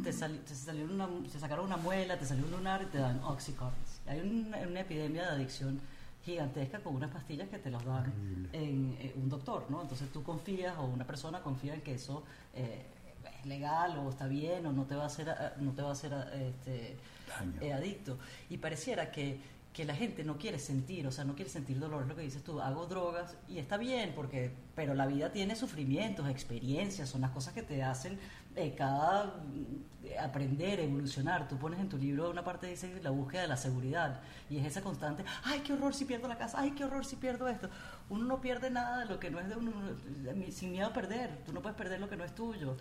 [0.04, 3.22] te, te salió una, te sacaron una muela, te salió un lunar y te dan
[3.24, 3.84] oxycontin.
[4.08, 5.82] Hay una, una epidemia de adicción
[6.24, 9.82] gigantesca con unas pastillas que te las dan en, eh, un doctor, ¿no?
[9.82, 12.86] Entonces tú confías o una persona confía en que eso eh,
[13.40, 15.90] es legal o está bien o no te va a hacer, eh, no te va
[15.90, 16.98] a hacer eh, este,
[17.62, 18.18] eh, adicto.
[18.50, 19.40] Y pareciera que,
[19.76, 22.22] que la gente no quiere sentir, o sea, no quiere sentir dolor, es lo que
[22.22, 27.20] dices tú, hago drogas y está bien, porque, pero la vida tiene sufrimientos, experiencias, son
[27.20, 28.18] las cosas que te hacen
[28.56, 31.50] eh, cada mm, aprender, evolucionar.
[31.50, 34.66] Tú pones en tu libro una parte dice la búsqueda de la seguridad y es
[34.66, 37.70] esa constante, ay, qué horror si pierdo la casa, ay, qué horror si pierdo esto.
[38.10, 39.74] Uno no pierde nada de lo que no es de uno,
[40.52, 41.44] sin miedo a perder.
[41.46, 42.78] Tú no puedes perder lo que no es tuyo.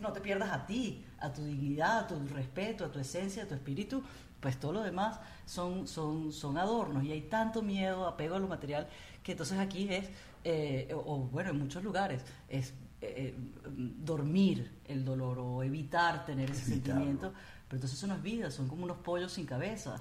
[0.00, 3.46] No te pierdas a ti, a tu dignidad, a tu respeto, a tu esencia, a
[3.48, 4.04] tu espíritu,
[4.40, 8.48] pues todo lo demás son, son, son adornos y hay tanto miedo, apego a lo
[8.48, 8.88] material,
[9.22, 10.10] que entonces aquí es,
[10.44, 13.34] eh, o, o, bueno, en muchos lugares, es eh,
[13.66, 17.04] dormir el dolor o evitar tener ese Evitarlo.
[17.06, 17.32] sentimiento,
[17.68, 20.00] pero entonces eso no es vida, son como unos pollos sin cabeza.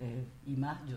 [0.00, 0.96] Eh, y más, yo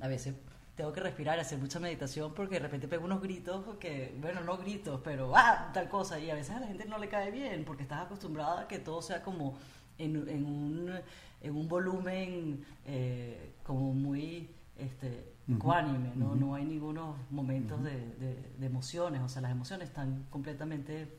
[0.00, 0.34] a veces
[0.74, 4.56] tengo que respirar, hacer mucha meditación porque de repente pego unos gritos que, bueno, no
[4.58, 6.18] gritos, pero ah, tal cosa.
[6.18, 8.78] Y a veces a la gente no le cae bien porque estás acostumbrada a que
[8.78, 9.58] todo sea como
[9.98, 10.92] en, en un,
[11.40, 16.34] en un volumen eh, como muy este, ecuánime, ¿no?
[16.34, 21.16] No hay ningunos momentos de, de- de emociones, o sea, las emociones están completamente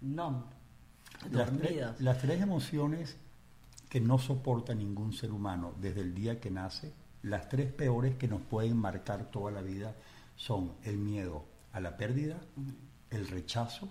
[0.00, 0.44] numb,
[1.30, 2.00] Las, tre- dormidas.
[2.00, 3.16] las tres emociones
[3.88, 8.26] que no soporta ningún ser humano desde el día que nace, las tres peores que
[8.28, 9.94] nos pueden marcar toda la vida
[10.36, 12.40] son el miedo a la pérdida,
[13.10, 13.88] el rechazo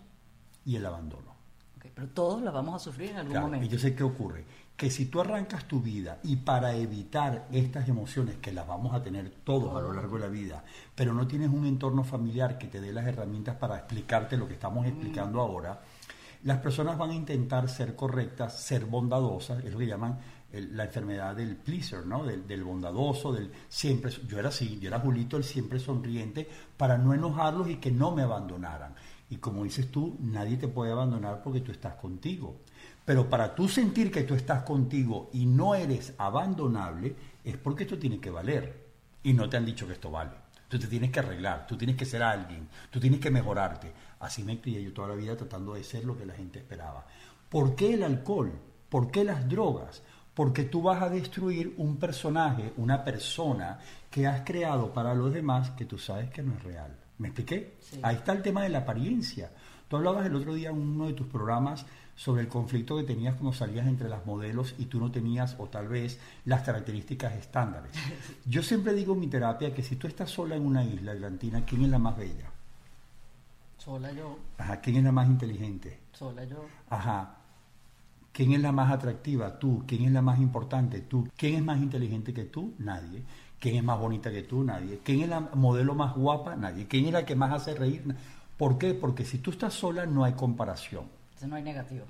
[0.66, 1.32] y el abandono.
[1.94, 3.66] Pero todos las vamos a sufrir en algún Claro, momento.
[3.66, 4.46] y yo sé qué ocurre.
[4.78, 9.02] Que si tú arrancas tu vida y para evitar estas emociones que las vamos a
[9.04, 10.64] tener todos a lo largo de la vida,
[10.96, 14.54] pero no tienes un entorno familiar que te dé las herramientas para explicarte lo que
[14.56, 15.82] estamos explicando ahora,
[16.44, 20.18] las personas van a intentar ser correctas, ser bondadosas, es lo que llaman
[20.52, 22.26] el- la enfermedad del pleaser, ¿no?
[22.26, 24.12] Del, del bondadoso, del siempre.
[24.28, 28.12] Yo era así, yo era Julito el siempre sonriente para no enojarlos y que no
[28.16, 28.96] me abandonaran.
[29.32, 32.58] Y como dices tú, nadie te puede abandonar porque tú estás contigo.
[33.06, 37.98] Pero para tú sentir que tú estás contigo y no eres abandonable, es porque esto
[37.98, 38.90] tiene que valer.
[39.24, 40.32] Y no te han dicho que esto vale.
[40.68, 43.94] Tú te tienes que arreglar, tú tienes que ser alguien, tú tienes que mejorarte.
[44.20, 47.06] Así me crié yo toda la vida tratando de ser lo que la gente esperaba.
[47.48, 48.52] ¿Por qué el alcohol?
[48.90, 50.04] ¿Por qué las drogas?
[50.34, 55.72] Porque tú vas a destruir un personaje, una persona que has creado para los demás
[55.72, 57.01] que tú sabes que no es real.
[57.22, 57.76] ¿Me expliqué?
[57.82, 58.00] Sí.
[58.02, 59.52] Ahí está el tema de la apariencia.
[59.88, 63.36] Tú hablabas el otro día en uno de tus programas sobre el conflicto que tenías
[63.36, 67.92] cuando salías entre las modelos y tú no tenías, o tal vez, las características estándares.
[68.46, 71.64] Yo siempre digo en mi terapia que si tú estás sola en una isla atlantina,
[71.64, 72.50] ¿quién es la más bella?
[73.78, 76.00] Sola yo, Ajá, ¿quién es la más inteligente?
[76.14, 76.66] sola yo.
[76.90, 77.38] Ajá.
[78.32, 79.58] ¿Quién es la más atractiva?
[79.60, 79.84] Tú.
[79.88, 81.02] ¿Quién es la más importante?
[81.02, 81.28] Tú.
[81.36, 82.74] ¿Quién es más inteligente que tú?
[82.78, 83.24] Nadie.
[83.62, 84.64] ¿Quién es más bonita que tú?
[84.64, 85.02] Nadie.
[85.04, 86.56] ¿Quién es la modelo más guapa?
[86.56, 86.88] Nadie.
[86.88, 88.04] ¿Quién es la que más hace reír?
[88.58, 88.96] ¿Por qué?
[88.96, 91.04] Porque si tú estás sola no hay comparación.
[91.30, 92.06] Entonces no hay negativo.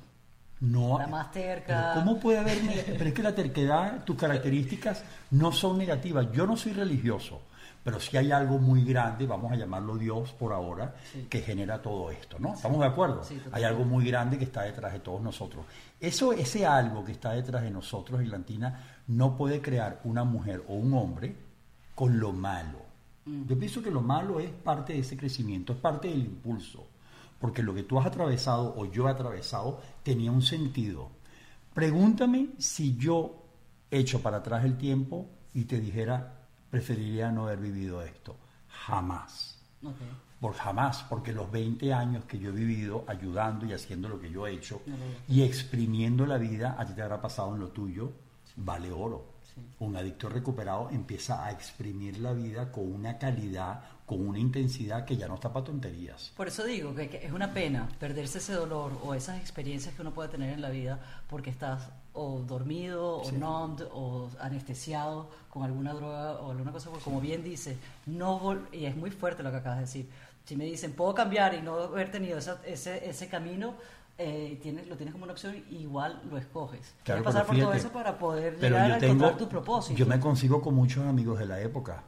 [0.62, 1.94] No, La más terca.
[1.96, 2.58] ¿Cómo puede haber?
[2.86, 6.32] Pero es que la terquedad, tus características no son negativas.
[6.32, 7.42] Yo no soy religioso,
[7.84, 11.26] pero si hay algo muy grande, vamos a llamarlo Dios por ahora, Sí.
[11.30, 12.54] que genera todo esto, ¿no?
[12.54, 13.24] ¿Estamos de acuerdo?
[13.24, 15.66] Sí, hay algo muy grande que está detrás de todos nosotros.
[16.00, 20.76] Eso, ese algo que está detrás de nosotros, Islantina, no puede crear una mujer o
[20.76, 21.36] un hombre
[21.96, 22.80] con lo malo.
[23.26, 23.46] Mm.
[23.48, 26.86] Yo pienso que lo malo es parte de ese crecimiento, es parte del impulso.
[27.40, 31.10] Porque lo que tú has atravesado o yo he atravesado tenía un sentido.
[31.74, 33.36] Pregúntame si yo
[33.90, 36.41] echo para atrás el tiempo y te dijera,
[36.72, 38.36] preferiría no haber vivido esto.
[38.86, 39.60] Jamás.
[40.40, 44.32] Por jamás, porque los 20 años que yo he vivido ayudando y haciendo lo que
[44.32, 44.82] yo he hecho
[45.28, 48.12] y exprimiendo la vida, a ti te habrá pasado en lo tuyo,
[48.56, 49.26] vale oro.
[49.54, 49.62] Sí.
[49.80, 55.18] Un adicto recuperado empieza a exprimir la vida con una calidad, con una intensidad que
[55.18, 56.32] ya no está para tonterías.
[56.38, 60.02] Por eso digo que, que es una pena perderse ese dolor o esas experiencias que
[60.02, 65.64] uno puede tener en la vida porque estás o dormido o numbed o anestesiado con
[65.64, 69.52] alguna droga o alguna cosa, porque como bien dice, no y es muy fuerte lo
[69.52, 70.10] que acabas de decir,
[70.46, 73.76] Si me dicen, puedo cambiar y no haber tenido ese, ese camino,
[74.18, 76.94] eh, tienes, lo tienes como una opción, igual lo escoges.
[77.04, 79.98] Claro, pasar por todo eso para poder llegar a encontrar tu propósito.
[79.98, 82.04] Yo me consigo con muchos amigos de la época.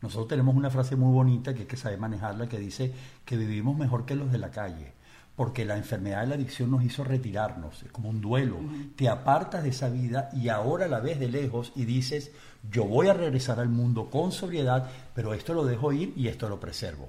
[0.00, 3.76] Nosotros tenemos una frase muy bonita que hay que saber manejarla que dice que vivimos
[3.76, 4.97] mejor que los de la calle
[5.38, 8.56] porque la enfermedad de la adicción nos hizo retirarnos, es como un duelo.
[8.96, 12.32] Te apartas de esa vida y ahora la ves de lejos y dices,
[12.68, 16.48] yo voy a regresar al mundo con sobriedad, pero esto lo dejo ir y esto
[16.48, 17.08] lo preservo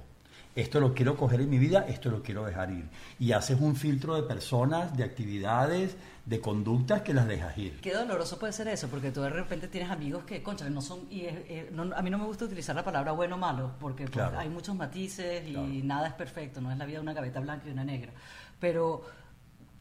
[0.56, 2.88] esto lo quiero coger en mi vida, esto lo quiero dejar ir.
[3.18, 5.96] Y haces un filtro de personas, de actividades,
[6.30, 7.80] de conductas que las dejas ir.
[7.80, 11.00] Qué doloroso puede ser eso, porque tú de repente tienes amigos que, concha, no son,
[11.10, 14.48] y a mí no me gusta utilizar la palabra bueno o malo, porque pues, hay
[14.48, 17.82] muchos matices y nada es perfecto, no es la vida una gaveta blanca y una
[17.82, 18.12] negra.
[18.60, 19.02] Pero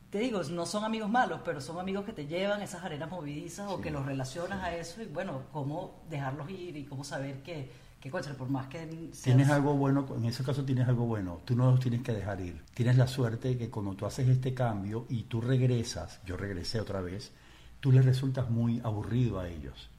[0.09, 3.69] te digo, no son amigos malos, pero son amigos que te llevan esas arenas movidizas
[3.69, 7.71] o que los relacionas a eso y bueno, cómo dejarlos ir y cómo saber que
[7.99, 9.11] que por más que...
[9.23, 12.39] Tienes algo bueno, en ese caso tienes algo bueno, tú no los tienes que dejar
[12.39, 12.61] ir.
[12.73, 17.01] Tienes la suerte que cuando tú haces este cambio y tú regresas, yo regresé otra
[17.01, 17.31] vez,
[17.79, 19.89] tú les resultas muy aburrido a ellos.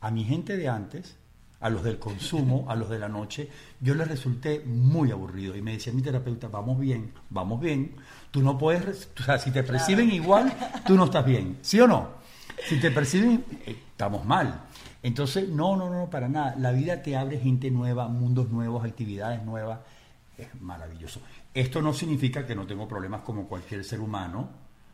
[0.00, 1.16] A mi gente de antes,
[1.60, 3.48] a los del consumo, a los de la noche,
[3.80, 5.54] yo les resulté muy aburrido.
[5.54, 7.96] Y me decía mi terapeuta, vamos bien, vamos bien.
[8.30, 10.52] Tú no puedes, o sea, si te perciben igual,
[10.86, 11.58] tú no estás bien.
[11.60, 12.21] ¿Sí o no?
[12.66, 14.62] Si te perciben, eh, estamos mal.
[15.02, 16.54] Entonces, no, no, no, para nada.
[16.58, 19.80] La vida te abre gente nueva, mundos nuevos, actividades nuevas.
[20.38, 21.20] Es maravilloso.
[21.52, 24.48] Esto no significa que no tengo problemas como cualquier ser humano,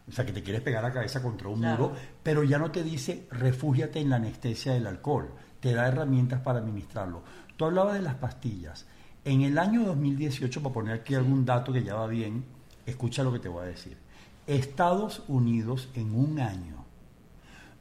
[0.08, 2.82] o sea, que te quieres pegar la cabeza contra un muro, pero ya no te
[2.82, 7.22] dice refúgiate en la anestesia del alcohol, te da herramientas para administrarlo.
[7.56, 8.86] Tú hablabas de las pastillas.
[9.24, 12.44] En el año 2018, para poner aquí algún dato que ya va bien,
[12.86, 13.98] escucha lo que te voy a decir.
[14.46, 16.87] Estados Unidos en un año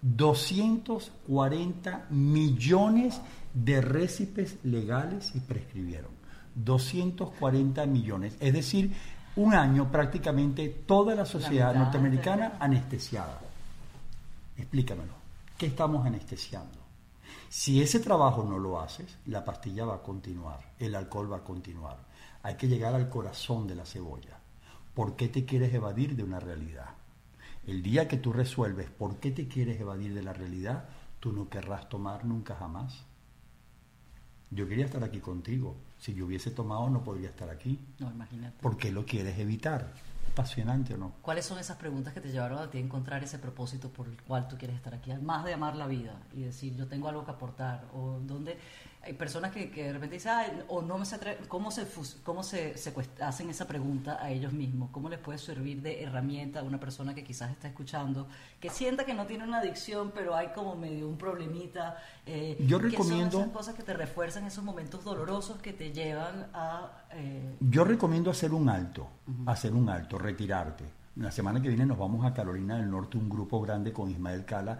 [0.02, 3.22] 240 millones
[3.54, 6.12] de récipes legales y prescribieron.
[6.56, 8.36] 240 millones.
[8.40, 8.92] Es decir,
[9.36, 13.40] un año prácticamente toda la sociedad norteamericana anestesiada.
[14.58, 15.14] Explícamelo.
[15.58, 16.78] ¿Qué estamos anestesiando?
[17.50, 21.44] Si ese trabajo no lo haces, la pastilla va a continuar, el alcohol va a
[21.44, 21.98] continuar.
[22.44, 24.38] Hay que llegar al corazón de la cebolla.
[24.94, 26.90] ¿Por qué te quieres evadir de una realidad?
[27.68, 30.86] El día que tú resuelves por qué te quieres evadir de la realidad,
[31.20, 33.04] tú no querrás tomar nunca jamás.
[34.50, 35.76] Yo quería estar aquí contigo.
[36.00, 37.78] Si yo hubiese tomado, no podría estar aquí.
[38.00, 38.58] No, imagínate.
[38.62, 39.92] ¿Por qué lo quieres evitar?
[40.32, 41.16] ¿Apasionante o no?
[41.22, 44.22] ¿Cuáles son esas preguntas que te llevaron a ti a encontrar ese propósito por el
[44.22, 45.12] cual tú quieres estar aquí?
[45.16, 47.90] Más de amar la vida y decir, yo tengo algo que aportar.
[47.94, 48.58] O dónde
[49.08, 50.34] hay personas que, que de repente dicen,
[50.68, 51.18] o no me se
[51.48, 51.88] ¿cómo, se,
[52.24, 52.76] cómo se,
[53.22, 54.90] hacen esa pregunta a ellos mismos?
[54.92, 58.28] ¿Cómo les puede servir de herramienta a una persona que quizás está escuchando,
[58.60, 61.96] que sienta que no tiene una adicción, pero hay como medio un problemita?
[62.26, 63.32] Eh, yo recomiendo...
[63.32, 66.92] son esas cosas que te refuerzan esos momentos dolorosos que te llevan a...
[67.14, 69.08] Eh, yo recomiendo hacer un alto,
[69.46, 70.84] hacer un alto, retirarte.
[71.16, 74.44] La semana que viene nos vamos a Carolina del Norte, un grupo grande con Ismael
[74.44, 74.80] Cala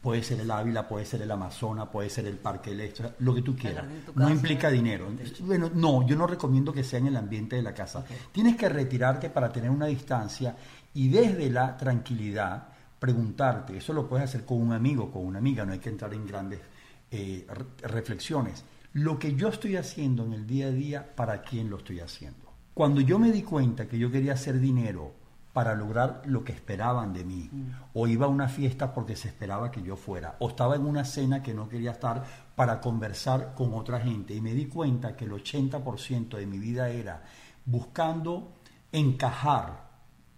[0.00, 3.42] Puede ser el Ávila, puede ser el Amazonas, puede ser el Parque Electro, lo que
[3.42, 3.84] tú quieras.
[4.14, 5.08] no implica dinero.
[5.40, 8.04] Bueno, no, yo no recomiendo que sea en el ambiente de la casa.
[8.30, 10.54] Tienes que retirarte para tener una distancia
[10.94, 13.76] y desde la tranquilidad preguntarte.
[13.76, 16.26] Eso lo puedes hacer con un amigo, con una amiga, no hay que entrar en
[16.26, 16.60] grandes
[17.10, 17.46] eh,
[17.82, 18.64] reflexiones.
[18.94, 22.52] Lo que yo estoy haciendo en el día a día, ¿para quién lo estoy haciendo?
[22.74, 25.12] Cuando yo me di cuenta que yo quería hacer dinero
[25.52, 27.48] para lograr lo que esperaban de mí.
[27.50, 27.70] Mm.
[27.94, 30.36] O iba a una fiesta porque se esperaba que yo fuera.
[30.40, 32.22] O estaba en una cena que no quería estar
[32.54, 34.34] para conversar con otra gente.
[34.34, 37.22] Y me di cuenta que el 80% de mi vida era
[37.64, 38.52] buscando
[38.92, 39.88] encajar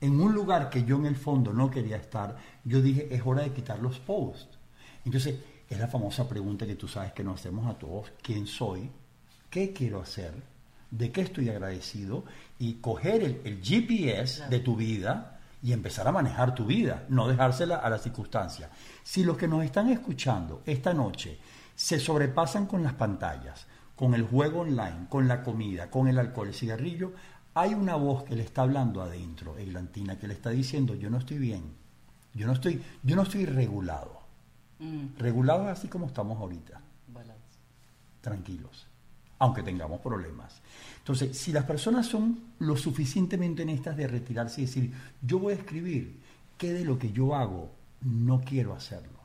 [0.00, 2.36] en un lugar que yo en el fondo no quería estar.
[2.64, 4.58] Yo dije, es hora de quitar los posts.
[5.04, 8.12] Entonces, es la famosa pregunta que tú sabes que nos hacemos a todos.
[8.22, 8.90] ¿Quién soy?
[9.48, 10.32] ¿Qué quiero hacer?
[10.90, 12.24] ¿De qué estoy agradecido?
[12.60, 17.76] y coger el, GPS de tu vida y empezar a manejar tu vida, no dejársela
[17.76, 18.70] a las circunstancias.
[19.02, 21.38] Si los que nos están escuchando esta noche
[21.74, 23.66] se sobrepasan con las pantallas,
[23.96, 27.14] con el juego online, con la comida, con el alcohol, el cigarrillo,
[27.54, 31.16] hay una voz que le está hablando adentro, Eglantina, que le está diciendo, yo no
[31.16, 31.62] estoy bien,
[32.34, 34.20] yo no estoy, yo no estoy regulado.
[34.80, 35.16] Mm.
[35.18, 36.78] Regulado así como estamos ahorita.
[38.20, 38.86] Tranquilos,
[39.40, 40.60] aunque tengamos problemas.
[40.98, 45.56] Entonces, si las personas son lo suficientemente honestas de retirarse y decir, yo voy a
[45.56, 46.20] escribir,
[46.58, 47.72] ¿qué de lo que yo hago
[48.02, 49.18] no quiero hacerlo?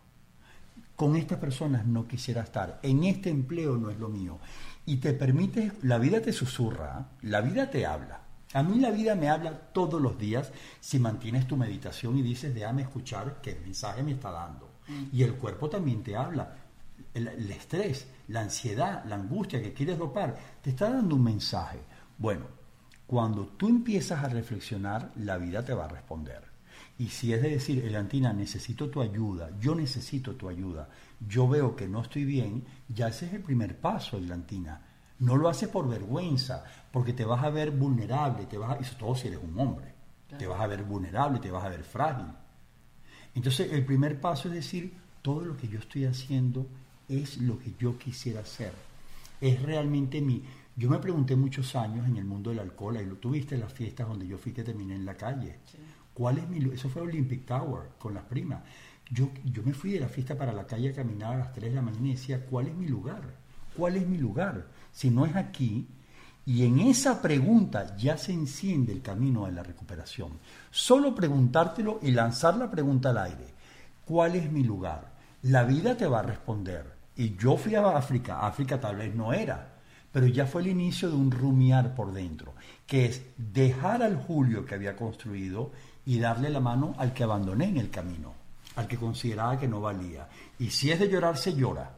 [0.95, 4.39] Con estas personas no quisiera estar, en este empleo no es lo mío.
[4.85, 8.21] Y te permite, la vida te susurra, la vida te habla.
[8.53, 12.55] A mí la vida me habla todos los días si mantienes tu meditación y dices,
[12.55, 14.69] déjame escuchar qué mensaje me está dando.
[14.87, 15.03] Mm.
[15.11, 16.55] Y el cuerpo también te habla
[17.15, 21.79] el, estrés, la ansiedad, la angustia que quieres dopar, te está dando un mensaje.
[22.17, 22.45] Bueno,
[23.07, 26.43] cuando tú empiezas a reflexionar, la vida te va a responder.
[26.97, 30.89] Y si es de decir, Elantina, necesito tu ayuda, yo necesito tu ayuda,
[31.25, 34.81] yo veo que no estoy bien, ya ese es el primer paso, Elantina.
[35.19, 38.95] No lo haces por vergüenza, porque te vas a ver vulnerable, te vas a, eso
[38.97, 39.93] todo si eres un hombre,
[40.37, 42.27] te vas a ver vulnerable, te vas a ver frágil.
[43.33, 46.67] Entonces, el primer paso es decir, todo lo que yo estoy haciendo
[47.09, 48.73] es lo que yo quisiera hacer.
[49.41, 50.43] Es realmente mi...
[50.75, 53.73] Yo me pregunté muchos años en el mundo del alcohol, y lo tuviste en las
[53.73, 55.59] fiestas donde yo fui que terminé en la calle.
[56.13, 58.61] ¿Cuál es mi Eso fue Olympic Tower con las primas.
[59.09, 61.69] Yo, yo me fui de la fiesta para la calle a caminar a las 3
[61.69, 63.21] de la mañana y decía, ¿cuál es mi lugar?
[63.75, 64.67] ¿Cuál es mi lugar?
[64.91, 65.87] Si no es aquí,
[66.45, 70.39] y en esa pregunta ya se enciende el camino de la recuperación.
[70.69, 73.47] Solo preguntártelo y lanzar la pregunta al aire.
[74.05, 75.13] ¿Cuál es mi lugar?
[75.41, 76.94] La vida te va a responder.
[77.17, 79.75] Y yo fui a África, África tal vez no era,
[80.11, 82.53] pero ya fue el inicio de un rumiar por dentro,
[82.85, 85.71] que es dejar al Julio que había construido
[86.05, 88.33] y darle la mano al que abandoné en el camino,
[88.75, 90.27] al que consideraba que no valía.
[90.59, 91.91] Y si es de llorar, se llora.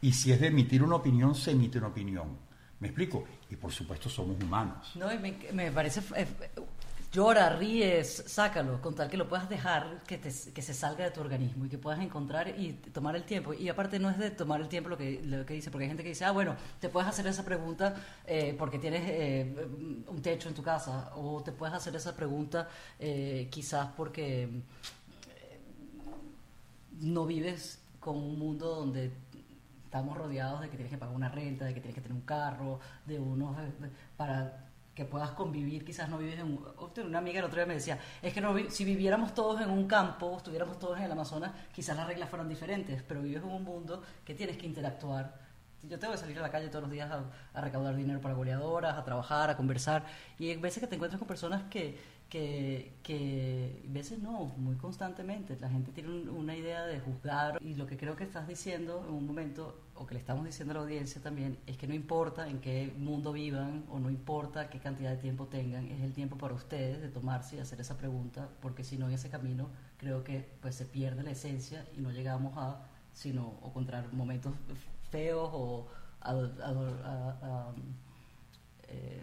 [0.00, 2.36] Y si es de emitir una opinión, se emite una opinión.
[2.80, 3.24] ¿Me explico?
[3.48, 4.92] Y por supuesto somos humanos.
[4.96, 5.18] No, y
[5.52, 6.02] me, parece...
[7.12, 11.10] Eh, llora, ríes, sácalo, con tal que lo puedas dejar que, que se salga de
[11.10, 13.52] tu organismo y que puedas encontrar y tomar el tiempo.
[13.52, 16.10] Y aparte no es de tomar el tiempo lo que, dice, porque hay gente que
[16.10, 17.94] dice, ah, bueno, te puedes hacer esa pregunta
[18.26, 19.68] eh, porque tienes eh,
[20.08, 24.48] un techo en tu casa, o te puedes hacer esa pregunta eh, quizás porque
[27.00, 29.12] no vives con un mundo donde
[29.84, 32.24] estamos rodeados de que tienes que pagar una renta, de que tienes que tener un
[32.24, 33.56] carro, de unos
[34.16, 36.66] para que puedas convivir, quizás no vives en un...
[37.06, 39.86] Una amiga el otro día me decía, es que no, si viviéramos todos en un
[39.86, 43.64] campo, estuviéramos todos en el Amazonas, quizás las reglas fueran diferentes, pero vives en un
[43.64, 45.40] mundo que tienes que interactuar.
[45.82, 47.24] Yo tengo que salir a la calle todos los días a,
[47.54, 50.04] a recaudar dinero para goleadoras, a trabajar, a conversar,
[50.38, 55.58] y hay veces que te encuentras con personas que, que, que veces no, muy constantemente.
[55.60, 59.14] La gente tiene una idea de juzgar y lo que creo que estás diciendo en
[59.14, 62.48] un momento, o que le estamos diciendo a la audiencia también, es que no importa
[62.48, 66.36] en qué mundo vivan o no importa qué cantidad de tiempo tengan, es el tiempo
[66.36, 70.24] para ustedes de tomarse y hacer esa pregunta, porque si no en ese camino creo
[70.24, 72.82] que pues se pierde la esencia y no llegamos a
[73.12, 74.54] sino o encontrar momentos
[75.10, 75.86] feos o
[76.20, 77.72] a,
[78.88, 79.22] eh,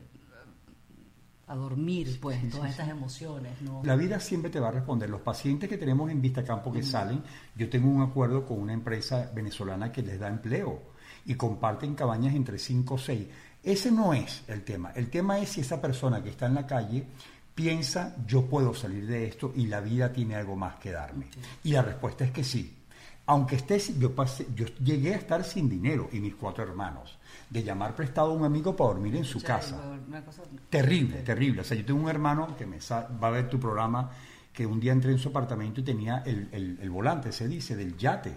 [1.50, 3.60] a dormir, pues, todas estas emociones.
[3.62, 3.82] ¿no?
[3.84, 5.10] La vida siempre te va a responder.
[5.10, 7.24] Los pacientes que tenemos en Vista Campo que salen,
[7.56, 10.80] yo tengo un acuerdo con una empresa venezolana que les da empleo
[11.26, 13.28] y comparten cabañas entre 5 o 6.
[13.64, 14.91] Ese no es el tema.
[14.95, 17.08] El tema es si esa persona que está en la calle
[17.56, 21.28] piensa, yo puedo salir de esto y la vida tiene algo más que darme.
[21.64, 22.79] Y la respuesta es que sí.
[23.30, 27.62] Aunque estés, yo, pasé, yo llegué a estar sin dinero y mis cuatro hermanos de
[27.62, 29.80] llamar prestado a un amigo para dormir en su casa.
[30.68, 31.62] Terrible, terrible.
[31.62, 34.10] O sea, yo tengo un hermano que me va a ver tu programa,
[34.52, 37.96] que un día entré en su apartamento y tenía el, el, volante, se dice, del
[37.96, 38.36] yate.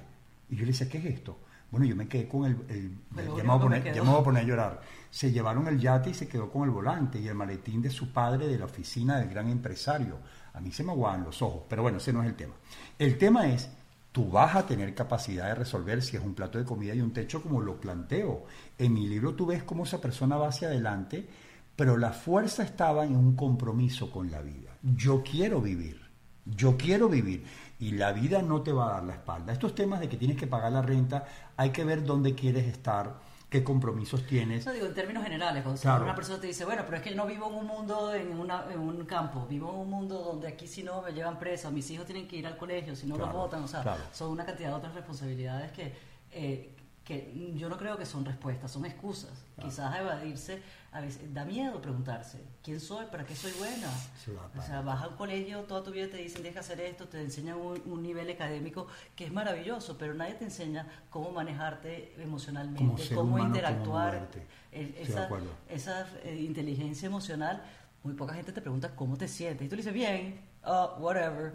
[0.51, 1.39] Y yo le decía, ¿qué es esto?
[1.71, 2.99] Bueno, yo me quedé con el...
[3.17, 4.83] ya, me voy a poner, ya me voy a poner a llorar.
[5.09, 8.13] Se llevaron el yate y se quedó con el volante y el maletín de su
[8.13, 10.19] padre de la oficina del gran empresario.
[10.53, 12.53] A mí se me aguaban los ojos, pero bueno, ese no es el tema.
[12.99, 13.71] El tema es
[14.13, 17.13] tú vas a tener capacidad de resolver si es un plato de comida y un
[17.13, 18.45] techo como lo planteo.
[18.79, 21.27] En mi libro tú ves cómo esa persona va hacia adelante,
[21.75, 24.77] pero la fuerza estaba en un compromiso con la vida.
[24.83, 26.01] Yo quiero vivir,
[26.45, 27.45] yo quiero vivir
[27.79, 29.53] y la vida no te va a dar la espalda.
[29.53, 31.25] Estos temas de que tienes que pagar la renta,
[31.57, 34.65] hay que ver dónde quieres estar qué compromisos tienes.
[34.65, 37.27] No digo, en términos generales, cuando una persona te dice, bueno, pero es que no
[37.27, 40.67] vivo en un mundo, en, una, en un campo, vivo en un mundo donde aquí
[40.67, 43.31] si no me llevan presa, mis hijos tienen que ir al colegio, si no los
[43.31, 45.93] votan, o sea, son una cantidad de otras responsabilidades que,
[46.33, 46.75] eh,
[47.05, 49.45] que yo no creo que son respuestas, son excusas.
[49.61, 53.07] Quizás evadirse, a veces da miedo preguntarse, ¿quién soy?
[53.07, 53.89] ¿Para qué soy buena?
[54.57, 57.21] o sea, vas a un colegio, toda tu vida te dicen, deja hacer esto, te
[57.21, 58.87] enseñan un, nivel académico
[59.17, 64.29] que es maravilloso, pero nadie te enseña cómo manejarte emocionalmente, cómo interactuar.
[64.71, 65.29] esa,
[65.69, 67.63] esa eh, inteligencia emocional,
[68.05, 69.67] muy poca gente te pregunta cómo te sientes.
[69.67, 71.53] Y tú le dices, bien, oh, whatever.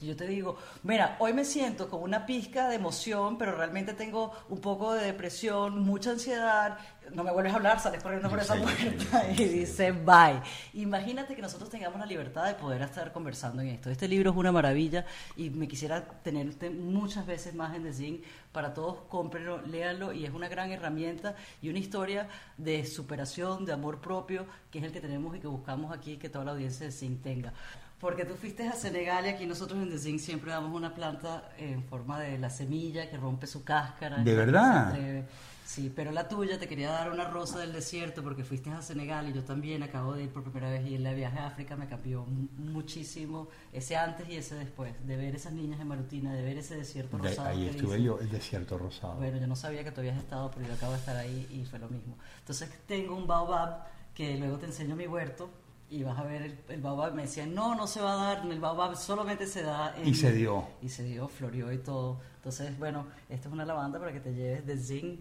[0.00, 3.94] Y yo te digo, mira, hoy me siento con una pizca de emoción, pero realmente
[3.94, 6.78] tengo un poco de depresión, mucha ansiedad.
[7.14, 10.42] No me vuelves a hablar, sales corriendo por esa puerta y dice bye.
[10.74, 13.90] Imagínate que nosotros tengamos la libertad de poder estar conversando en esto.
[13.90, 15.06] Este libro es una maravilla
[15.36, 18.22] y me quisiera tenerte muchas veces más en The Zing
[18.52, 22.28] para todos, cómprenlo, léanlo y es una gran herramienta y una historia
[22.58, 26.28] de superación, de amor propio, que es el que tenemos y que buscamos aquí que
[26.28, 27.52] toda la audiencia de Zing tenga.
[28.00, 31.50] Porque tú fuiste a Senegal y aquí nosotros en The Zinc siempre damos una planta
[31.58, 34.18] en forma de la semilla que rompe su cáscara.
[34.18, 35.24] ¿De verdad?
[35.66, 39.28] Sí, pero la tuya te quería dar una rosa del desierto porque fuiste a Senegal
[39.28, 41.88] y yo también acabo de ir por primera vez y el viaje a África me
[41.88, 46.56] cambió muchísimo ese antes y ese después, de ver esas niñas en Marutina, de ver
[46.58, 47.48] ese desierto rosado.
[47.48, 49.16] ahí estuve yo, el desierto rosado.
[49.16, 51.64] Bueno, yo no sabía que tú habías estado, pero yo acabo de estar ahí y
[51.64, 52.16] fue lo mismo.
[52.38, 55.50] Entonces tengo un baobab que luego te enseño mi huerto
[55.90, 57.14] y vas a ver el, el, baobab.
[57.14, 59.94] Me decían, no, no se va a dar, el baobab solamente se da.
[59.96, 60.64] En, y se dio.
[60.82, 62.20] Y se dio, florió y todo.
[62.36, 65.20] Entonces, bueno, esta es una lavanda para que te lleves de zinc.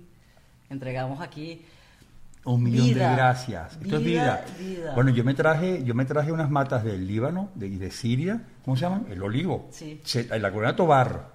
[0.70, 1.63] Entregamos aquí.
[2.45, 3.78] Un millón de gracias.
[3.82, 4.45] Esto es vida.
[4.93, 8.78] Bueno, yo me traje, yo me traje unas matas del Líbano, de, de Siria, ¿cómo
[8.78, 9.07] se llaman?
[9.09, 9.68] El olivo.
[9.72, 10.01] Sí.
[10.13, 11.35] en la colonia Tobar.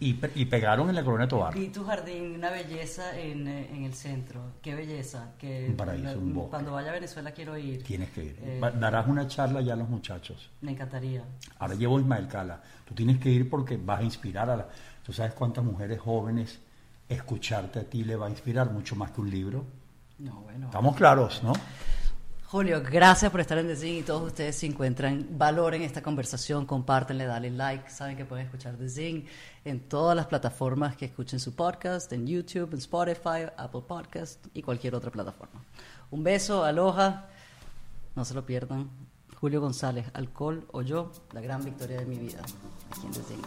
[0.00, 1.54] Y, pegaron en la colonia Tobar.
[1.54, 4.40] Vi tu jardín, una belleza en, eh, en el centro.
[4.60, 5.32] Qué belleza.
[5.38, 6.50] Que un paraíso, un bosque.
[6.50, 7.82] Cuando vaya a Venezuela quiero ir.
[7.82, 8.38] Tienes que ir.
[8.42, 10.50] Eh, Darás una charla ya a los muchachos.
[10.60, 11.24] Me encantaría.
[11.58, 12.60] Ahora llevo Ismael Cala.
[12.84, 14.68] Tú tienes que ir porque vas a inspirar a la...
[15.04, 16.60] Tú sabes cuántas mujeres jóvenes
[17.08, 19.64] escucharte a ti le va a inspirar mucho más que un libro.
[20.18, 20.66] No, bueno.
[20.66, 21.52] Estamos claros, ¿no?
[22.52, 26.02] Julio, gracias por estar en The Zing y todos ustedes si encuentran valor en esta
[26.02, 29.24] conversación, compártenle, dale like, saben que pueden escuchar The Zing
[29.64, 34.60] en todas las plataformas que escuchen su podcast, en YouTube, en Spotify, Apple Podcast y
[34.60, 35.64] cualquier otra plataforma.
[36.10, 37.30] Un beso, aloja,
[38.14, 38.90] no se lo pierdan.
[39.40, 42.42] Julio González, alcohol o yo, la gran victoria de mi vida
[42.90, 43.40] aquí en The Zing.